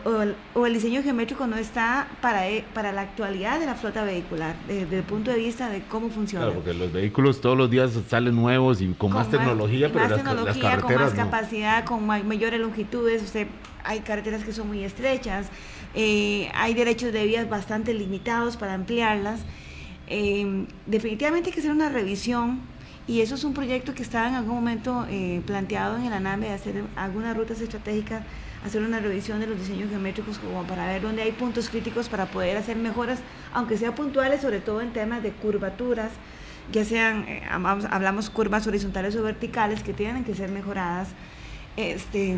[0.55, 4.55] o, el diseño geométrico no está para, eh, para la actualidad de la flota vehicular,
[4.69, 6.45] desde el punto de vista de cómo funciona.
[6.45, 10.17] Claro, porque los vehículos todos los días salen nuevos y con, más, tecnología, pero más
[10.17, 13.47] tecnología, con más capacidad, con mayores longitudes, usted,
[13.83, 15.47] hay carreteras que son muy estrechas,
[15.95, 19.41] eh, hay derechos de vías bastante limitados para ampliarlas.
[20.13, 22.61] Eh, definitivamente hay que hacer una revisión
[23.07, 26.49] y eso es un proyecto que estaba en algún momento eh, planteado en el ANAME
[26.49, 28.25] de hacer algunas rutas estratégicas,
[28.67, 32.27] hacer una revisión de los diseños geométricos como para ver dónde hay puntos críticos para
[32.27, 33.21] poder hacer mejoras,
[33.53, 36.11] aunque sean puntuales, sobre todo en temas de curvaturas,
[36.73, 41.09] ya sean, eh, hablamos curvas horizontales o verticales que tienen que ser mejoradas.
[41.77, 42.37] Este,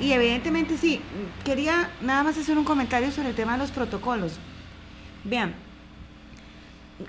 [0.00, 1.00] y evidentemente sí,
[1.44, 4.38] quería nada más hacer un comentario sobre el tema de los protocolos.
[5.24, 5.54] Vean,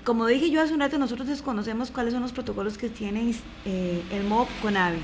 [0.04, 4.02] como dije yo hace un rato, nosotros desconocemos cuáles son los protocolos que tiene eh,
[4.12, 4.98] el MOB con AVE.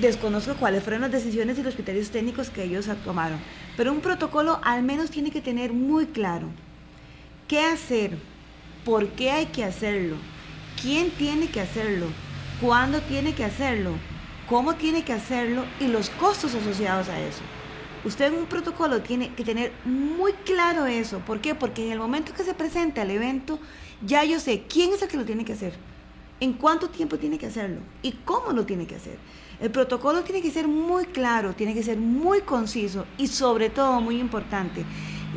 [0.00, 3.38] Desconozco cuáles fueron las decisiones y los criterios técnicos que ellos tomaron.
[3.76, 6.48] Pero un protocolo al menos tiene que tener muy claro
[7.48, 8.16] qué hacer,
[8.84, 10.16] por qué hay que hacerlo,
[10.80, 12.06] quién tiene que hacerlo,
[12.60, 13.92] cuándo tiene que hacerlo,
[14.48, 17.42] cómo tiene que hacerlo y los costos asociados a eso.
[18.04, 21.20] Usted en un protocolo tiene que tener muy claro eso.
[21.20, 21.54] ¿Por qué?
[21.54, 23.58] Porque en el momento que se presenta el evento,
[24.04, 25.72] ya yo sé quién es el que lo tiene que hacer,
[26.40, 29.16] en cuánto tiempo tiene que hacerlo y cómo lo tiene que hacer.
[29.58, 34.00] El protocolo tiene que ser muy claro, tiene que ser muy conciso y sobre todo
[34.02, 34.84] muy importante.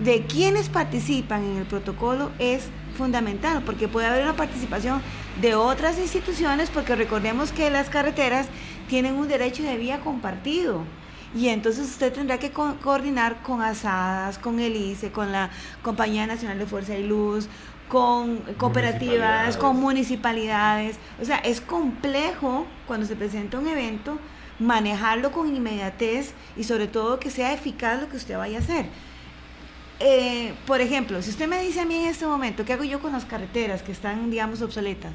[0.04, 2.64] De quienes participan en el protocolo es
[2.98, 5.02] fundamental porque puede haber una participación
[5.42, 8.48] de otras instituciones porque recordemos que las carreteras
[8.90, 10.84] tienen un derecho de vía compartido.
[11.38, 15.52] Y entonces usted tendrá que coordinar con ASADAS, con el ICE, con la
[15.84, 17.48] Compañía Nacional de Fuerza y Luz,
[17.90, 20.98] con cooperativas, con municipalidades.
[21.22, 24.18] O sea, es complejo cuando se presenta un evento
[24.58, 28.88] manejarlo con inmediatez y sobre todo que sea eficaz lo que usted vaya a hacer.
[30.00, 33.00] Eh, por ejemplo, si usted me dice a mí en este momento, ¿qué hago yo
[33.00, 35.12] con las carreteras que están, digamos, obsoletas?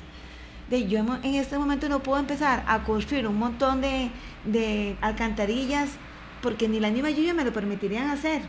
[0.70, 4.12] De, yo en este momento no puedo empezar a construir un montón de,
[4.44, 5.90] de alcantarillas
[6.42, 8.42] porque ni la misma lluvia me lo permitirían hacer.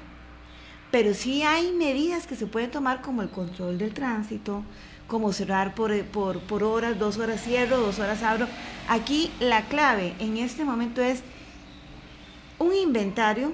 [0.91, 4.63] Pero sí hay medidas que se pueden tomar como el control del tránsito,
[5.07, 8.47] como cerrar por, por, por horas, dos horas cierro, dos horas abro.
[8.87, 11.23] Aquí la clave en este momento es
[12.59, 13.53] un inventario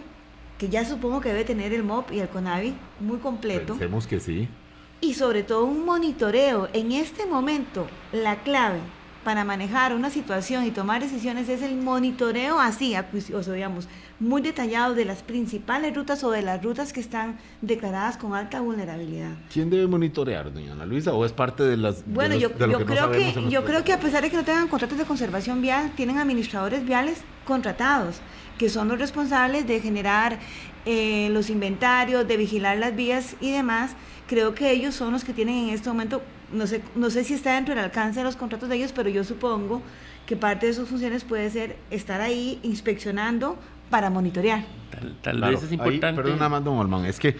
[0.57, 3.73] que ya supongo que debe tener el MOP y el CONAVI muy completo.
[3.73, 4.49] Pensemos que sí.
[5.01, 6.67] Y sobre todo un monitoreo.
[6.73, 8.79] En este momento, la clave
[9.23, 12.93] para manejar una situación y tomar decisiones es el monitoreo así,
[13.33, 13.87] o digamos,
[14.19, 18.59] muy detallado de las principales rutas o de las rutas que están declaradas con alta
[18.61, 19.31] vulnerabilidad.
[19.51, 22.03] ¿Quién debe monitorear, doña Ana Luisa, o es parte de las...
[22.05, 25.05] Bueno, yo, creo que, yo creo que a pesar de que no tengan contratos de
[25.05, 28.21] conservación vial, tienen administradores viales contratados
[28.59, 30.37] que son los responsables de generar
[30.85, 33.95] eh, los inventarios, de vigilar las vías y demás,
[34.27, 37.33] creo que ellos son los que tienen en este momento, no sé, no sé si
[37.33, 39.81] está dentro del alcance de los contratos de ellos, pero yo supongo
[40.25, 43.57] que parte de sus funciones puede ser estar ahí inspeccionando
[43.89, 44.63] para monitorear.
[45.21, 46.21] Tal, vez es importante.
[46.21, 47.35] perdón, más, don Olman, es que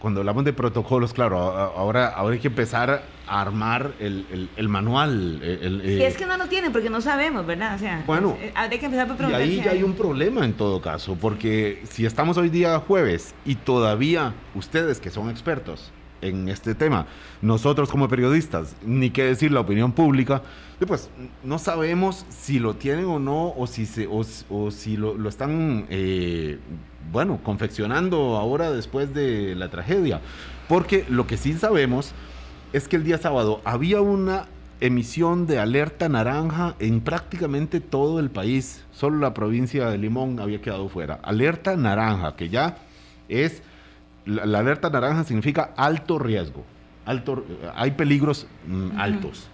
[0.00, 5.40] cuando hablamos de protocolos, claro, ahora, ahora hay que empezar a armar el, el, manual.
[5.42, 7.74] El, si es que no lo tienen, porque no sabemos, ¿verdad?
[7.74, 10.52] O sea, bueno, eh, hay que empezar por Y ahí ya hay un problema en
[10.52, 16.48] todo caso, porque si estamos hoy día jueves y todavía ustedes que son expertos en
[16.48, 17.06] este tema,
[17.42, 20.42] nosotros como periodistas, ni qué decir la opinión pública,
[20.86, 21.10] pues
[21.42, 25.86] no sabemos si lo tienen o no, o si, se, o, si lo, lo están
[25.90, 26.58] eh,
[27.12, 30.20] bueno, confeccionando ahora después de la tragedia.
[30.68, 32.12] Porque lo que sí sabemos
[32.72, 34.46] es que el día sábado había una
[34.80, 38.84] emisión de alerta naranja en prácticamente todo el país.
[38.92, 41.18] Solo la provincia de Limón había quedado fuera.
[41.22, 42.78] Alerta naranja, que ya
[43.28, 43.62] es,
[44.28, 46.64] la, alerta naranja significa alto riesgo.
[47.06, 49.48] Alto, hay peligros mm, altos.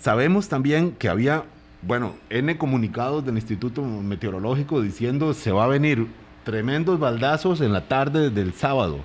[0.00, 1.44] Sabemos también que había,
[1.82, 6.06] bueno, N comunicados del Instituto Meteorológico diciendo se va a venir
[6.44, 9.00] tremendos baldazos en la tarde del sábado.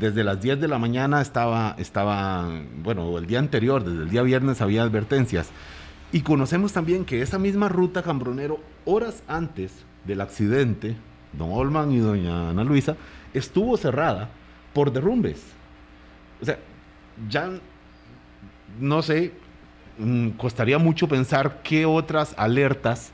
[0.00, 2.48] Desde las 10 de la mañana estaba, estaba,
[2.82, 5.50] bueno, el día anterior, desde el día viernes había advertencias.
[6.12, 10.96] Y conocemos también que esa misma ruta Cambronero, horas antes del accidente,
[11.34, 12.96] don Olman y doña Ana Luisa,
[13.34, 14.28] estuvo cerrada
[14.72, 15.42] por derrumbes.
[16.40, 16.58] O sea,
[17.28, 17.50] ya
[18.80, 19.32] no sé,
[19.98, 23.12] mm, costaría mucho pensar qué otras alertas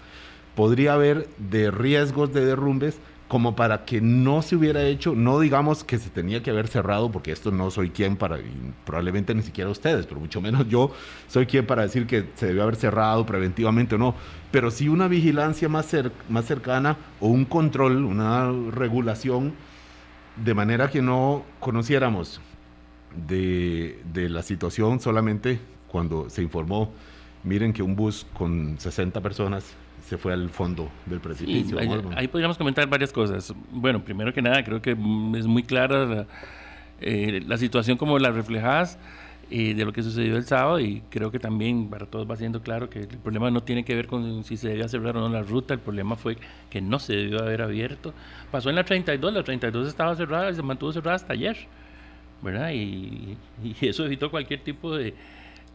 [0.54, 2.98] podría haber de riesgos de derrumbes
[3.28, 7.12] como para que no se hubiera hecho, no digamos que se tenía que haber cerrado,
[7.12, 8.38] porque esto no soy quien para,
[8.86, 10.92] probablemente ni siquiera ustedes, pero mucho menos yo
[11.28, 14.14] soy quien para decir que se debió haber cerrado preventivamente o no,
[14.50, 15.94] pero sí una vigilancia más,
[16.30, 19.52] más cercana o un control, una regulación,
[20.44, 22.40] de manera que no conociéramos
[23.26, 25.58] de, de la situación solamente
[25.88, 26.92] cuando se informó,
[27.44, 29.74] miren que un bus con 60 personas
[30.08, 31.78] se fue al fondo del precipicio.
[32.16, 33.52] ahí, podríamos comentar varias cosas.
[33.70, 36.26] Bueno, primero que nada, creo que es muy clara la,
[37.00, 38.98] eh, situación como la reflejas
[39.48, 42.90] de lo que sucedió el sábado y creo que también para todos va siendo claro
[42.90, 45.42] que el problema no tiene que ver con si se debía cerrar o no la
[45.42, 46.36] ruta, el problema fue
[46.70, 48.12] que no se debió haber abierto.
[48.50, 51.56] Pasó en la 32, la 32 estaba cerrada y se mantuvo cerrada hasta ayer,
[52.42, 52.72] ¿verdad?
[52.72, 53.36] y
[53.80, 55.14] eso evitó cualquier tipo de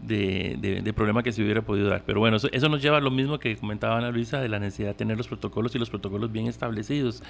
[0.07, 2.03] de, de, problema que se hubiera podido dar.
[2.05, 4.89] Pero bueno, eso, nos lleva a lo mismo que comentaba Ana Luisa de la necesidad
[4.89, 7.23] de tener los protocolos y los protocolos bien establecidos.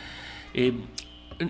[0.54, 0.74] Eh,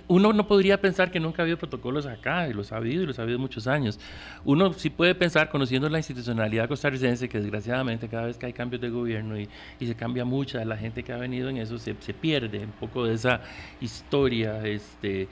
[0.07, 3.05] uno no podría pensar que nunca ha habido protocolos acá, y los ha habido y
[3.05, 3.99] los ha habido muchos años.
[4.45, 8.81] Uno sí puede pensar, conociendo la institucionalidad costarricense, que desgraciadamente cada vez que hay cambios
[8.81, 11.95] de gobierno y, y se cambia mucha la gente que ha venido en eso, se,
[11.99, 13.41] se pierde un poco de esa
[13.81, 15.27] historia este,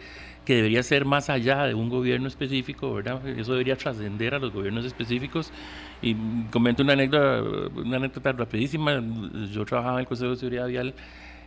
[0.45, 3.25] que debería ser más allá de un gobierno específico, ¿verdad?
[3.27, 5.51] Eso debería trascender a los gobiernos específicos.
[6.01, 6.15] Y
[6.51, 7.43] comento una anécdota,
[7.75, 9.01] una anécdota rapidísima.
[9.51, 10.93] Yo trabajaba en el Consejo de Seguridad Vial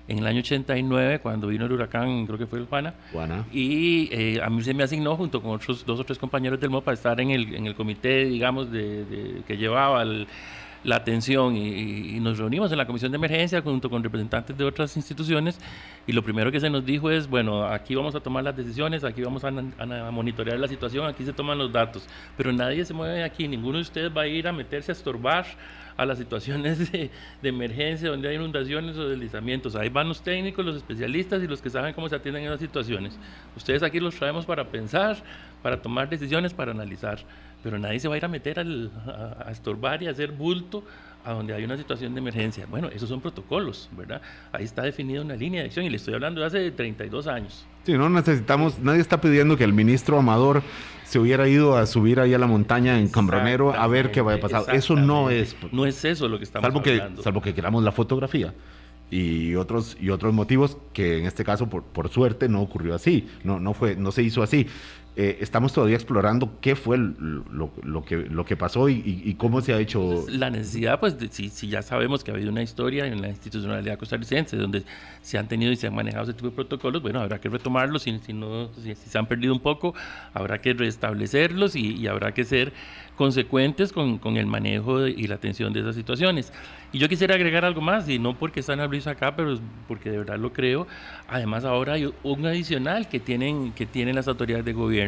[0.06, 2.94] en el año 89, cuando vino el huracán, creo que fue el Juana.
[3.12, 3.44] Juana.
[3.52, 6.70] Y eh, a mí se me asignó, junto con otros dos o tres compañeros del
[6.70, 10.26] MOPA, estar en el, en el comité, digamos, de, que llevaba el
[10.84, 14.96] la atención y, nos reunimos en la comisión de emergencia junto con representantes de otras
[14.96, 15.58] instituciones
[16.06, 19.02] y lo primero que se nos dijo es, bueno, aquí vamos a tomar las decisiones,
[19.02, 23.24] aquí vamos a, monitorear la situación, aquí se toman los datos, pero nadie se mueve
[23.24, 25.46] aquí, ninguno de ustedes va a ir a meterse a estorbar
[25.96, 27.10] a las situaciones de,
[27.42, 29.76] emergencia, donde hay inundaciones o deslizamientos.
[29.76, 32.60] Ahí van los técnicos, los especialistas y los que saben cómo se atienden en esas
[32.60, 33.18] situaciones.
[33.56, 35.16] Ustedes aquí los traemos para pensar,
[35.62, 37.18] para tomar decisiones, para analizar,
[37.62, 40.32] pero nadie se va a ir a meter al, a, a estorbar y a hacer
[40.32, 40.84] bulto
[41.24, 42.66] a donde hay una situación de emergencia.
[42.68, 44.20] Bueno, esos son protocolos, ¿verdad?
[44.52, 47.66] Ahí está definida una línea de acción y le estoy hablando de hace 32 años.
[47.84, 50.62] Sí, no necesitamos, nadie está pidiendo que el ministro Amador
[51.04, 54.38] se hubiera ido a subir ahí a la montaña en Cambronero a ver qué vaya
[54.38, 54.74] a pasar.
[54.74, 55.56] Eso no es.
[55.72, 57.16] No es eso lo que estamos salvo hablando.
[57.16, 58.52] Que, salvo que queramos la fotografía
[59.10, 63.28] y otros y otros motivos que en este caso por, por suerte no ocurrió así,
[63.44, 64.66] no, no, fue, no se hizo así.
[65.16, 69.60] Eh, estamos todavía explorando qué fue lo, lo, que, lo que pasó y, y, cómo
[69.60, 70.24] se ha hecho.
[70.28, 73.28] La necesidad, pues, de, si, si, ya sabemos que ha habido una historia en la
[73.28, 74.82] institucionalidad costarricense donde
[75.22, 78.02] se han tenido y se han manejado ese tipo de protocolos, bueno, habrá que retomarlos,
[78.02, 79.94] si, si, no, si, si se han perdido un poco,
[80.32, 82.72] habrá que restablecerlos y, y habrá que ser
[83.16, 86.52] consecuentes con, con el manejo de, y la atención de esas situaciones.
[86.94, 89.58] Y yo quisiera agregar algo más, y no porque están Luis acá, pero
[89.88, 90.86] porque de verdad lo creo.
[91.26, 95.03] Además, ahora hay un adicional que tienen, que tienen las autoridades de gobierno,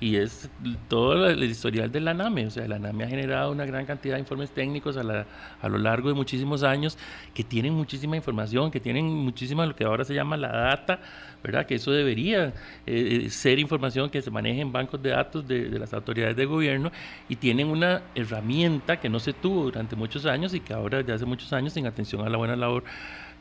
[0.00, 0.50] y es
[0.88, 2.46] todo el historial de la NAME.
[2.46, 5.26] O sea, la NAME ha generado una gran cantidad de informes técnicos a, la,
[5.60, 6.98] a lo largo de muchísimos años
[7.34, 11.00] que tienen muchísima información, que tienen muchísima lo que ahora se llama la data,
[11.42, 11.66] ¿verdad?
[11.66, 12.52] Que eso debería
[12.86, 16.44] eh, ser información que se maneje en bancos de datos de, de las autoridades de
[16.44, 16.90] gobierno
[17.28, 21.14] y tienen una herramienta que no se tuvo durante muchos años y que ahora ya
[21.14, 22.84] hace muchos años en atención a la buena labor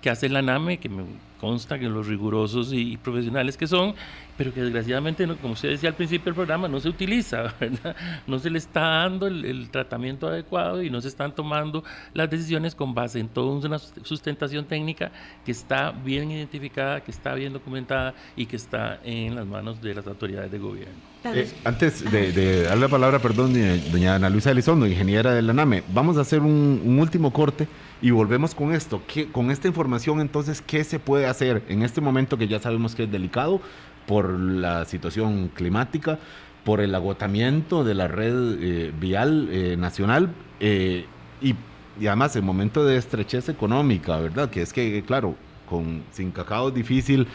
[0.01, 1.03] que hace la NAME, que me
[1.39, 3.93] consta que los rigurosos y profesionales que son,
[4.37, 7.95] pero que desgraciadamente, como usted decía al principio del programa, no se utiliza, ¿verdad?
[8.27, 11.83] no se le está dando el, el, tratamiento adecuado y no se están tomando
[12.13, 15.11] las decisiones con base en toda una sustentación técnica
[15.45, 19.95] que está bien identificada, que está bien documentada y que está en las manos de
[19.95, 20.95] las autoridades de gobierno.
[21.23, 23.53] Eh, antes de, de, darle la palabra, perdón,
[23.91, 27.67] doña Ana Luisa Elizondo, ingeniera de la NAME, vamos a hacer un, un último corte
[28.01, 29.01] y volvemos con esto.
[29.07, 32.95] ¿Qué, con esta información, entonces, ¿qué se puede hacer en este momento que ya sabemos
[32.95, 33.61] que es delicado
[34.05, 36.19] por la situación climática,
[36.63, 40.29] por el agotamiento de la red eh, vial eh, nacional
[40.59, 41.05] eh,
[41.41, 41.55] y,
[41.99, 44.49] y, además el momento de estrechez económica, ¿verdad?
[44.49, 45.35] Que es que, claro,
[45.69, 47.27] con, sin cacao es difícil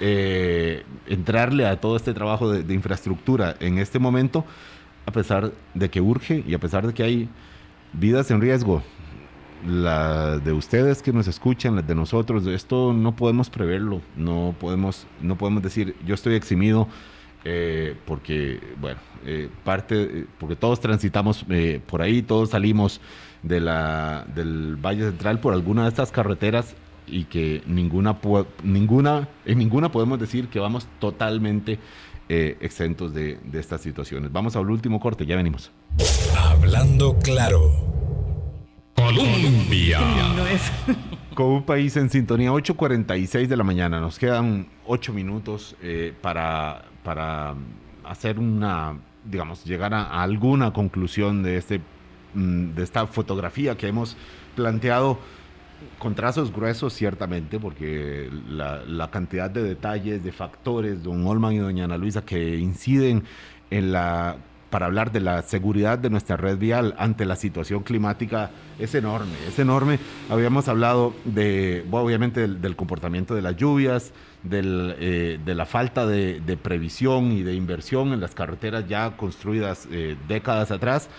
[0.00, 4.44] eh, entrarle a todo este trabajo de, de, infraestructura en este momento,
[5.06, 7.28] a pesar de que urge y a pesar de que hay
[7.92, 8.82] vidas en riesgo,
[9.66, 15.06] la de ustedes que nos escuchan, las de nosotros, esto no podemos preverlo, no podemos,
[15.20, 16.88] no podemos decir yo estoy eximido
[17.44, 23.00] eh, porque, bueno, eh, parte, porque todos transitamos eh, por ahí, todos salimos
[23.42, 26.74] de la, del Valle Central por alguna de estas carreteras
[27.06, 28.18] y que ninguna,
[28.62, 31.78] ninguna, en ninguna podemos decir que vamos totalmente
[32.28, 34.30] eh, exentos de, de, estas situaciones.
[34.30, 35.72] Vamos al último corte, ya venimos.
[36.36, 37.99] Hablando claro.
[39.00, 39.98] Colombia.
[41.34, 43.98] Con un país en sintonía, 8.46 de la mañana.
[44.00, 47.54] Nos quedan 8 minutos eh, para, para
[48.04, 51.80] hacer una, digamos, llegar a, a alguna conclusión de, este,
[52.34, 54.16] de esta fotografía que hemos
[54.54, 55.18] planteado
[55.98, 61.58] con trazos gruesos, ciertamente, porque la, la, cantidad de detalles, de factores, don Olman y
[61.58, 63.24] doña Ana Luisa, que inciden
[63.70, 64.36] en la
[64.70, 69.32] para hablar de la seguridad de nuestra red vial ante la situación climática es enorme,
[69.46, 69.98] es enorme.
[70.30, 74.12] Habíamos hablado de, obviamente, del, del, comportamiento de las lluvias,
[74.42, 79.16] del, eh, de la falta de, de, previsión y de inversión en las carreteras ya
[79.16, 81.10] construidas eh, décadas atrás,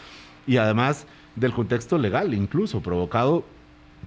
[0.47, 3.45] y además del contexto legal, incluso provocado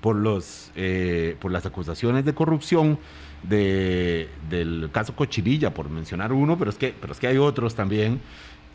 [0.01, 2.99] por, los, eh, por las acusaciones de corrupción
[3.43, 7.75] de, del caso Cochirilla, por mencionar uno, pero es que, pero es que hay otros
[7.75, 8.21] también.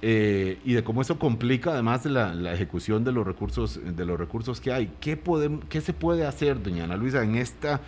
[0.02, 4.18] Eh, y de cómo eso complica además la, la, ejecución de los recursos de los
[4.18, 4.92] recursos que hay.
[5.02, 7.82] ¿Qué, podemos, qué se puede hacer, doña Ana Luisa, en, esta,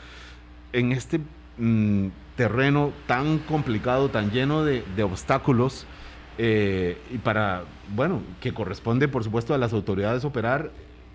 [0.73, 1.21] en este
[1.57, 5.85] mmm, terreno tan complicado, tan lleno de, obstáculos?
[6.37, 7.63] Eh, y para,
[7.95, 10.71] bueno, que corresponde, por supuesto, a las autoridades operar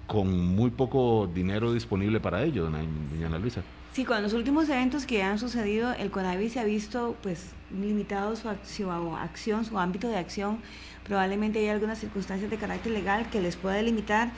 [0.07, 3.63] con muy poco dinero disponible para ello, doña Ana Luisa.
[3.97, 8.37] Sí, con los últimos eventos que han sucedido, el CONAVI se ha visto pues limitado
[8.37, 10.59] su, acción, su ámbito de acción.
[11.03, 14.33] Probablemente hay algunas circunstancias de carácter legal que les pueda limitar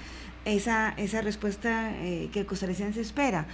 [0.45, 3.49] esa, esa respuesta eh, que el costarricense espera.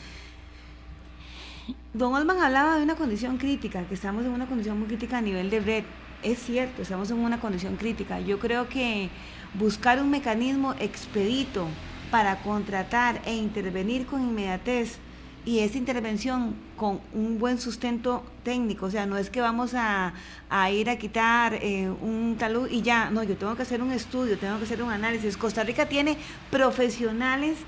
[1.95, 5.23] Don Olman hablaba de una condición crítica, que estamos en una condición muy crítica a
[5.23, 5.85] nivel de red.
[6.23, 8.21] Es cierto, estamos en una condición crítica.
[8.21, 9.09] Yo creo que
[9.55, 11.67] buscar un mecanismo expedito
[12.11, 14.99] para contratar e intervenir con inmediatez
[15.45, 20.15] y esa intervención con un buen sustento técnico, o sea, no es que vamos a,
[20.49, 23.93] a ir a quitar eh, un talud y ya, no, yo tengo que hacer un
[23.93, 25.37] estudio, tengo que hacer un análisis.
[25.37, 26.17] Costa Rica tiene
[26.51, 27.59] profesionales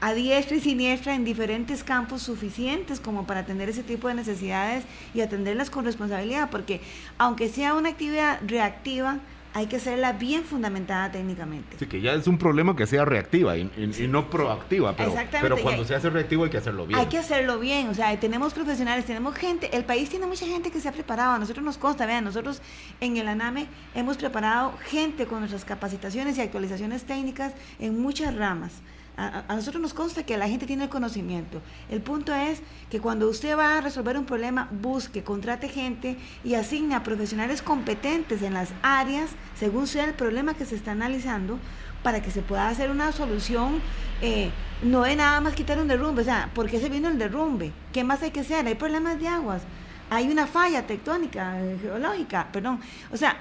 [0.00, 4.84] a diestra y siniestra en diferentes campos suficientes como para atender ese tipo de necesidades
[5.14, 6.82] y atenderlas con responsabilidad, porque
[7.16, 9.18] aunque sea una actividad reactiva,
[9.56, 11.78] hay que hacerla bien fundamentada técnicamente.
[11.78, 13.64] Sí, que ya es un problema que sea reactiva y,
[14.06, 17.00] no proactiva, pero, pero cuando se hace reactivo hay que hacerlo bien.
[17.00, 20.70] Hay que hacerlo bien, o sea, tenemos profesionales, tenemos gente, el país tiene mucha gente
[20.70, 22.60] que se ha preparado, a nosotros nos consta, vean, nosotros
[23.00, 28.82] en el ANAME hemos preparado gente con nuestras capacitaciones y actualizaciones técnicas en muchas ramas.
[29.16, 31.62] A, nosotros nos consta que la gente tiene el conocimiento.
[31.88, 32.60] El punto es
[32.90, 37.62] que cuando usted va a resolver un problema, busque, contrate gente y asigne a profesionales
[37.62, 41.58] competentes en las áreas, según sea el problema que se está analizando,
[42.02, 43.80] para que se pueda hacer una solución.
[44.20, 44.50] Eh,
[44.82, 47.72] no es nada más quitar un derrumbe, o sea, ¿por qué se vino el derrumbe?
[47.94, 48.66] ¿Qué más hay que hacer?
[48.66, 49.62] Hay problemas de aguas,
[50.10, 52.80] hay una falla tectónica, geológica, perdón.
[53.10, 53.38] O sea,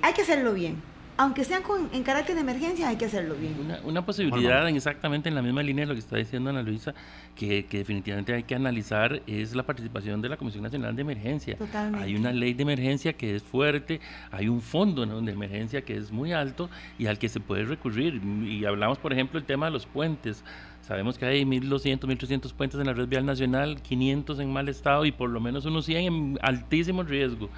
[0.00, 0.87] hay que hacerlo bien
[1.18, 3.56] aunque sean en carácter de emergencia, hay que hacerlo bien.
[3.84, 6.94] Una, posibilidad exactamente en la misma línea de lo que está diciendo Ana Luisa,
[7.34, 11.56] que, definitivamente hay que analizar, es la participación de la Comisión Nacional de Emergencia.
[11.56, 12.06] Totalmente.
[12.06, 14.00] Hay una ley de emergencia que es fuerte,
[14.30, 18.22] hay un fondo de emergencia que es muy alto y al que se puede recurrir.
[18.44, 20.44] Y hablamos, por ejemplo, el tema de los puentes.
[20.82, 25.04] Sabemos que hay 1.200, 1.300 puentes en la red vial nacional, 500 en mal estado
[25.04, 27.50] y por lo menos unos 100 en altísimo riesgo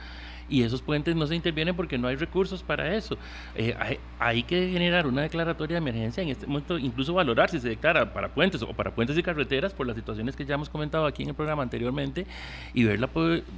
[0.50, 3.16] y esos puentes no se intervienen porque no hay recursos para eso.
[3.54, 3.74] Eh,
[4.18, 8.12] hay, que generar una declaratoria de emergencia en este momento, incluso valorar si se declara
[8.12, 11.22] para puentes o para puentes y carreteras por las situaciones que ya hemos comentado aquí
[11.22, 12.26] en el programa anteriormente
[12.74, 13.08] y ver la,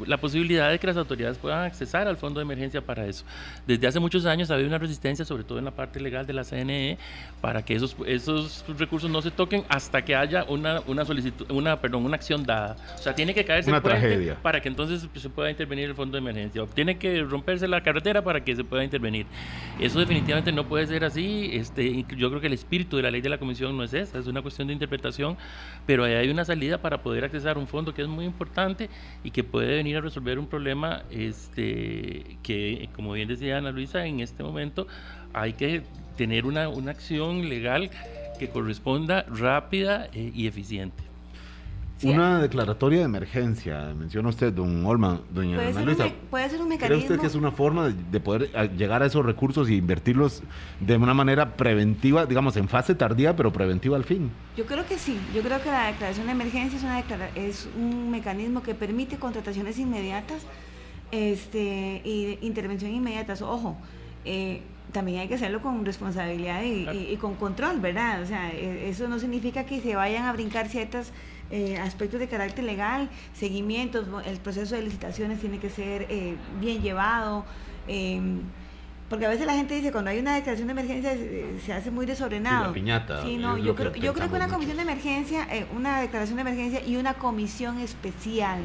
[0.06, 3.24] la posibilidad de que las autoridades puedan accesar al fondo de emergencia para eso.
[3.66, 6.34] Desde hace muchos años ha habido una resistencia, sobre todo en la parte legal de
[6.34, 6.98] la CNE,
[7.40, 11.80] para que esos, esos recursos no se toquen hasta que haya una, una solicitud, una,
[11.80, 12.76] perdón, una acción dada.
[12.94, 15.94] O sea, tiene que caerse una el puente para que entonces se pueda intervenir el
[15.94, 19.24] fondo de emergencia tiene que romperse la carretera para que se pueda intervenir.
[19.78, 21.50] Eso definitivamente no puede ser así.
[21.52, 24.18] Este, yo creo que el espíritu de la ley de la comisión no es esa,
[24.18, 25.36] es una cuestión de interpretación,
[25.86, 28.90] pero ahí hay una salida para poder accesar un fondo que es muy importante
[29.22, 34.04] y que puede venir a resolver un problema este, que, como bien decía Ana Luisa,
[34.04, 34.88] en este momento
[35.32, 35.82] hay que
[36.16, 37.90] tener una, una acción legal
[38.40, 41.11] que corresponda rápida eh, y eficiente.
[42.04, 46.06] Una declaratoria de emergencia, menciona usted, don Olman, doña puede Ana Luisa.
[46.30, 46.96] puede ser un mecanismo.
[46.96, 50.42] ¿Cree usted que es una forma de, poder llegar a esos recursos y invertirlos
[50.80, 54.30] de una manera preventiva, digamos, en fase tardía, pero preventiva al fin?
[54.56, 55.18] Yo creo que sí.
[55.34, 57.00] Yo creo que la declaración de emergencia es, una
[57.34, 60.42] es un mecanismo que permite contrataciones inmediatas
[61.10, 63.42] este, y intervención inmediatas.
[63.42, 63.76] Ojo,
[64.24, 68.22] eh, también hay que hacerlo con responsabilidad y, con control, ¿verdad?
[68.22, 71.12] O sea, e, eso no significa que se vayan a brincar ciertas
[71.52, 76.82] eh, aspectos de carácter legal, seguimientos, el proceso de licitaciones tiene que ser eh, bien
[76.82, 77.44] llevado.
[77.86, 78.40] Em,
[79.08, 81.14] porque a veces la gente dice cuando hay una declaración de emergencia
[81.64, 82.72] se, hace muy desordenado.
[83.22, 85.46] Sí, no, yo creo, yo creo que una comisión de emergencia,
[85.76, 88.60] una declaración de emergencia y una comisión especial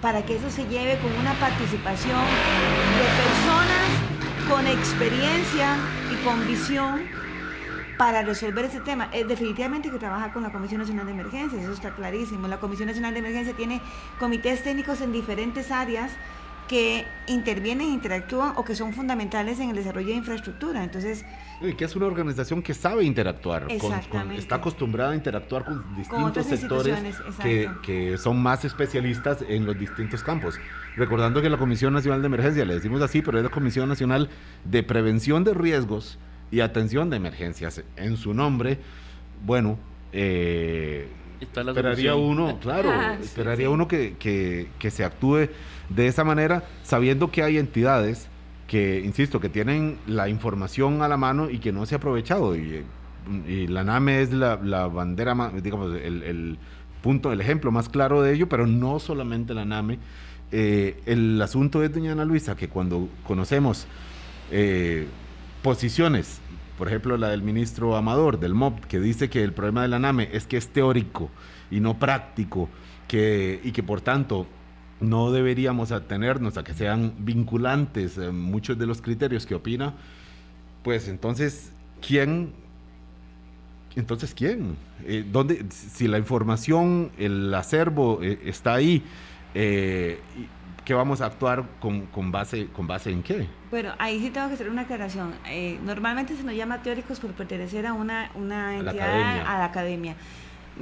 [0.00, 2.18] para que eso se lleve con una participación
[2.98, 4.12] de personas
[4.48, 5.76] con experiencia
[6.10, 7.02] y con visión
[7.98, 9.08] para resolver ese tema.
[9.12, 12.48] es definitivamente que trabaja con la Comisión Nacional de Emergencias, eso está clarísimo.
[12.48, 13.80] La Comisión Nacional de Emergencia tiene
[14.18, 16.12] comités técnicos en diferentes áreas
[16.68, 20.82] que intervienen, interactúan o que son fundamentales en el desarrollo de infraestructura.
[20.82, 21.24] Entonces,
[21.60, 26.98] y que es una organización que sabe interactuar, está acostumbrada a interactuar con distintos sectores
[27.42, 30.58] que, que, son más especialistas en los distintos campos.
[30.96, 34.30] Recordando que la Comisión Nacional de Emergencia, le decimos así, pero es la Comisión Nacional
[34.64, 36.18] de Prevención de Riesgos
[36.52, 37.82] y Atención de Emergencias.
[37.96, 38.78] En su nombre,
[39.44, 39.78] bueno,
[40.12, 41.08] eh,
[41.40, 45.48] esperaría uno, claro, ah, esperaría uno que, que, que se actúe
[45.88, 48.28] de esa manera, sabiendo que hay entidades
[48.68, 52.56] que, insisto, que tienen la información a la mano y que no se ha aprovechado.
[52.56, 52.84] Y,
[53.68, 54.56] la NAME es la,
[54.88, 56.58] bandera, digamos, el,
[57.02, 59.98] punto, el ejemplo más claro de ello, pero no solamente la NAME.
[60.50, 63.86] Eh, el asunto es, doña Ana Luisa, que cuando conocemos
[64.50, 65.06] eh,
[65.62, 66.40] posiciones,
[66.76, 69.98] por ejemplo, la del ministro Amador, del MOB, que dice que el problema de la
[69.98, 71.30] NAME es que es teórico
[71.70, 72.68] y no práctico,
[73.08, 74.46] que, y que por tanto
[75.00, 79.94] no deberíamos atenernos a que sean vinculantes eh, muchos de los criterios que opina,
[80.82, 81.72] pues entonces,
[82.06, 82.52] ¿quién?
[83.94, 84.76] Entonces, ¿quién?
[85.04, 89.04] Eh, ¿dónde, si la información, el acervo eh, está ahí,
[90.84, 93.48] ¿qué vamos a actuar con, base, con base en qué?
[93.70, 95.34] Bueno, ahí sí tengo que hacer una aclaración.
[95.84, 100.16] normalmente se nos llama teóricos por pertenecer a una, una entidad, a la academia.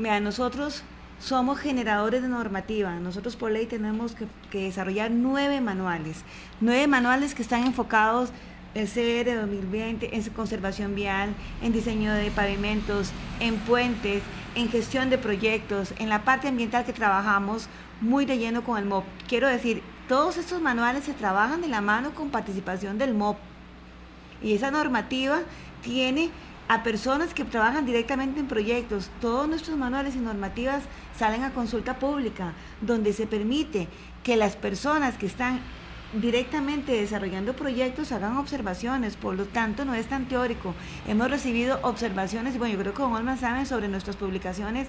[0.09, 0.85] A nosotros
[1.21, 2.95] somos generadores de normativa.
[2.99, 4.17] Nosotros por ley tenemos
[4.51, 6.25] que, desarrollar nueve manuales,
[6.61, 8.31] nueve manuales que están enfocados
[8.73, 14.23] el CR 2020 en conservación vial, en diseño de pavimentos, en puentes,
[14.55, 17.69] en gestión de proyectos, en la parte ambiental que trabajamos
[18.01, 19.05] muy de lleno con el MOP.
[19.29, 23.39] Quiero decir, todos estos manuales se trabajan de la mano con participación del MOP.
[24.43, 25.41] Y esa normativa
[25.83, 26.31] tiene
[26.69, 29.11] a personas que trabajan directamente en proyectos.
[29.21, 30.85] Todos nuestros manuales y normativas
[31.19, 33.89] salen a consulta pública, donde se permite
[34.23, 35.61] que las personas que están
[36.13, 40.75] directamente desarrollando proyectos hagan observaciones, por lo tanto no es tan teórico.
[41.07, 44.89] Hemos recibido observaciones, bueno, yo creo que con Olman saben sobre nuestras publicaciones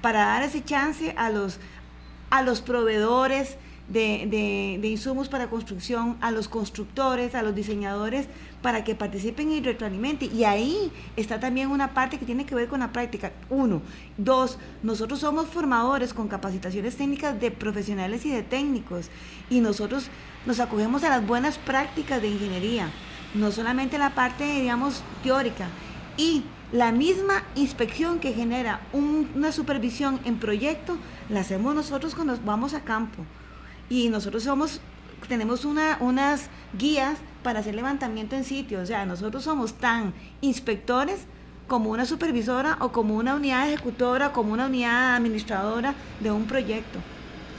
[0.00, 1.60] para dar ese chance a los,
[2.32, 3.58] a los proveedores,
[3.88, 8.26] de, insumos para construcción a los constructores, a los diseñadores,
[8.62, 10.34] para que participen y retroalimenten.
[10.34, 13.32] Y ahí está también una parte que tiene que ver con la práctica.
[13.50, 13.82] Uno.
[14.16, 19.10] Dos, nosotros somos formadores con capacitaciones técnicas de profesionales y de técnicos.
[19.50, 20.06] Y nosotros
[20.46, 22.90] nos acogemos a las buenas prácticas de ingeniería.
[23.34, 25.68] No solamente la parte, digamos, teórica.
[26.16, 30.96] Y la misma inspección que genera una supervisión en proyecto,
[31.28, 33.24] la hacemos nosotros cuando vamos a campo
[33.90, 34.80] y nosotros somos,
[35.28, 36.48] tenemos una, unas
[36.78, 41.26] guías para hacer levantamiento en sitio, o sea, nosotros somos tan inspectores
[41.68, 46.98] como una supervisora o como una unidad ejecutora, como una unidad administradora de un proyecto.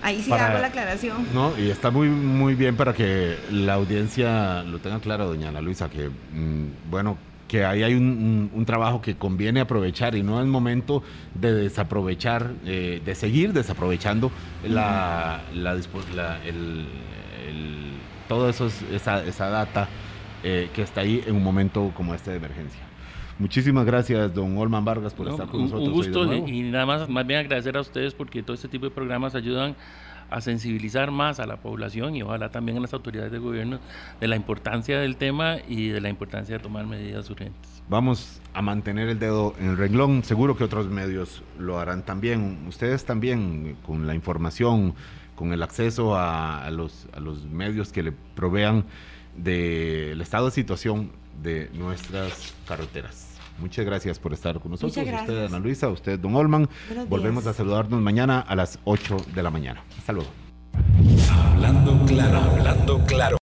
[0.01, 1.25] Ahí sí hago la aclaración.
[1.33, 5.61] No, y está muy, muy bien para que la audiencia lo tenga claro, doña Ana
[5.61, 7.17] Luisa, que, mm, bueno,
[7.53, 11.03] que ahí hay un, trabajo que conviene aprovechar y no es momento
[11.35, 14.31] de desaprovechar, eh, de seguir desaprovechando
[14.67, 15.73] la, la,
[16.47, 16.87] el,
[18.27, 19.87] todo eso, esa, esa data
[20.43, 22.81] eh, que está ahí en un momento como este de emergencia.
[23.37, 25.89] Muchísimas gracias, don Olman Vargas, por estar con nosotros.
[25.89, 28.91] Un gusto y nada más, más bien agradecer a ustedes porque todo este tipo de
[28.91, 29.75] programas ayudan
[30.29, 33.79] a sensibilizar más a la población y ojalá también a las autoridades de gobierno
[34.19, 37.83] de la importancia del tema y de la importancia de tomar medidas urgentes.
[37.89, 42.65] Vamos a mantener el dedo en el renglón, seguro que otros medios lo harán también,
[42.67, 44.95] ustedes también con la información,
[45.35, 47.07] con el acceso a, los,
[47.51, 48.85] medios que le provean
[49.35, 51.11] del estado de situación
[51.41, 53.22] de nuestras carreteras.
[53.59, 54.97] Muchas gracias por estar con nosotros.
[54.97, 56.67] Usted, Ana Luisa, usted, don Olman.
[57.07, 59.83] Volvemos a saludarnos mañana a las 8 de la mañana.
[59.97, 60.29] Hasta luego.
[61.31, 63.37] Hablando claro, hablando claro.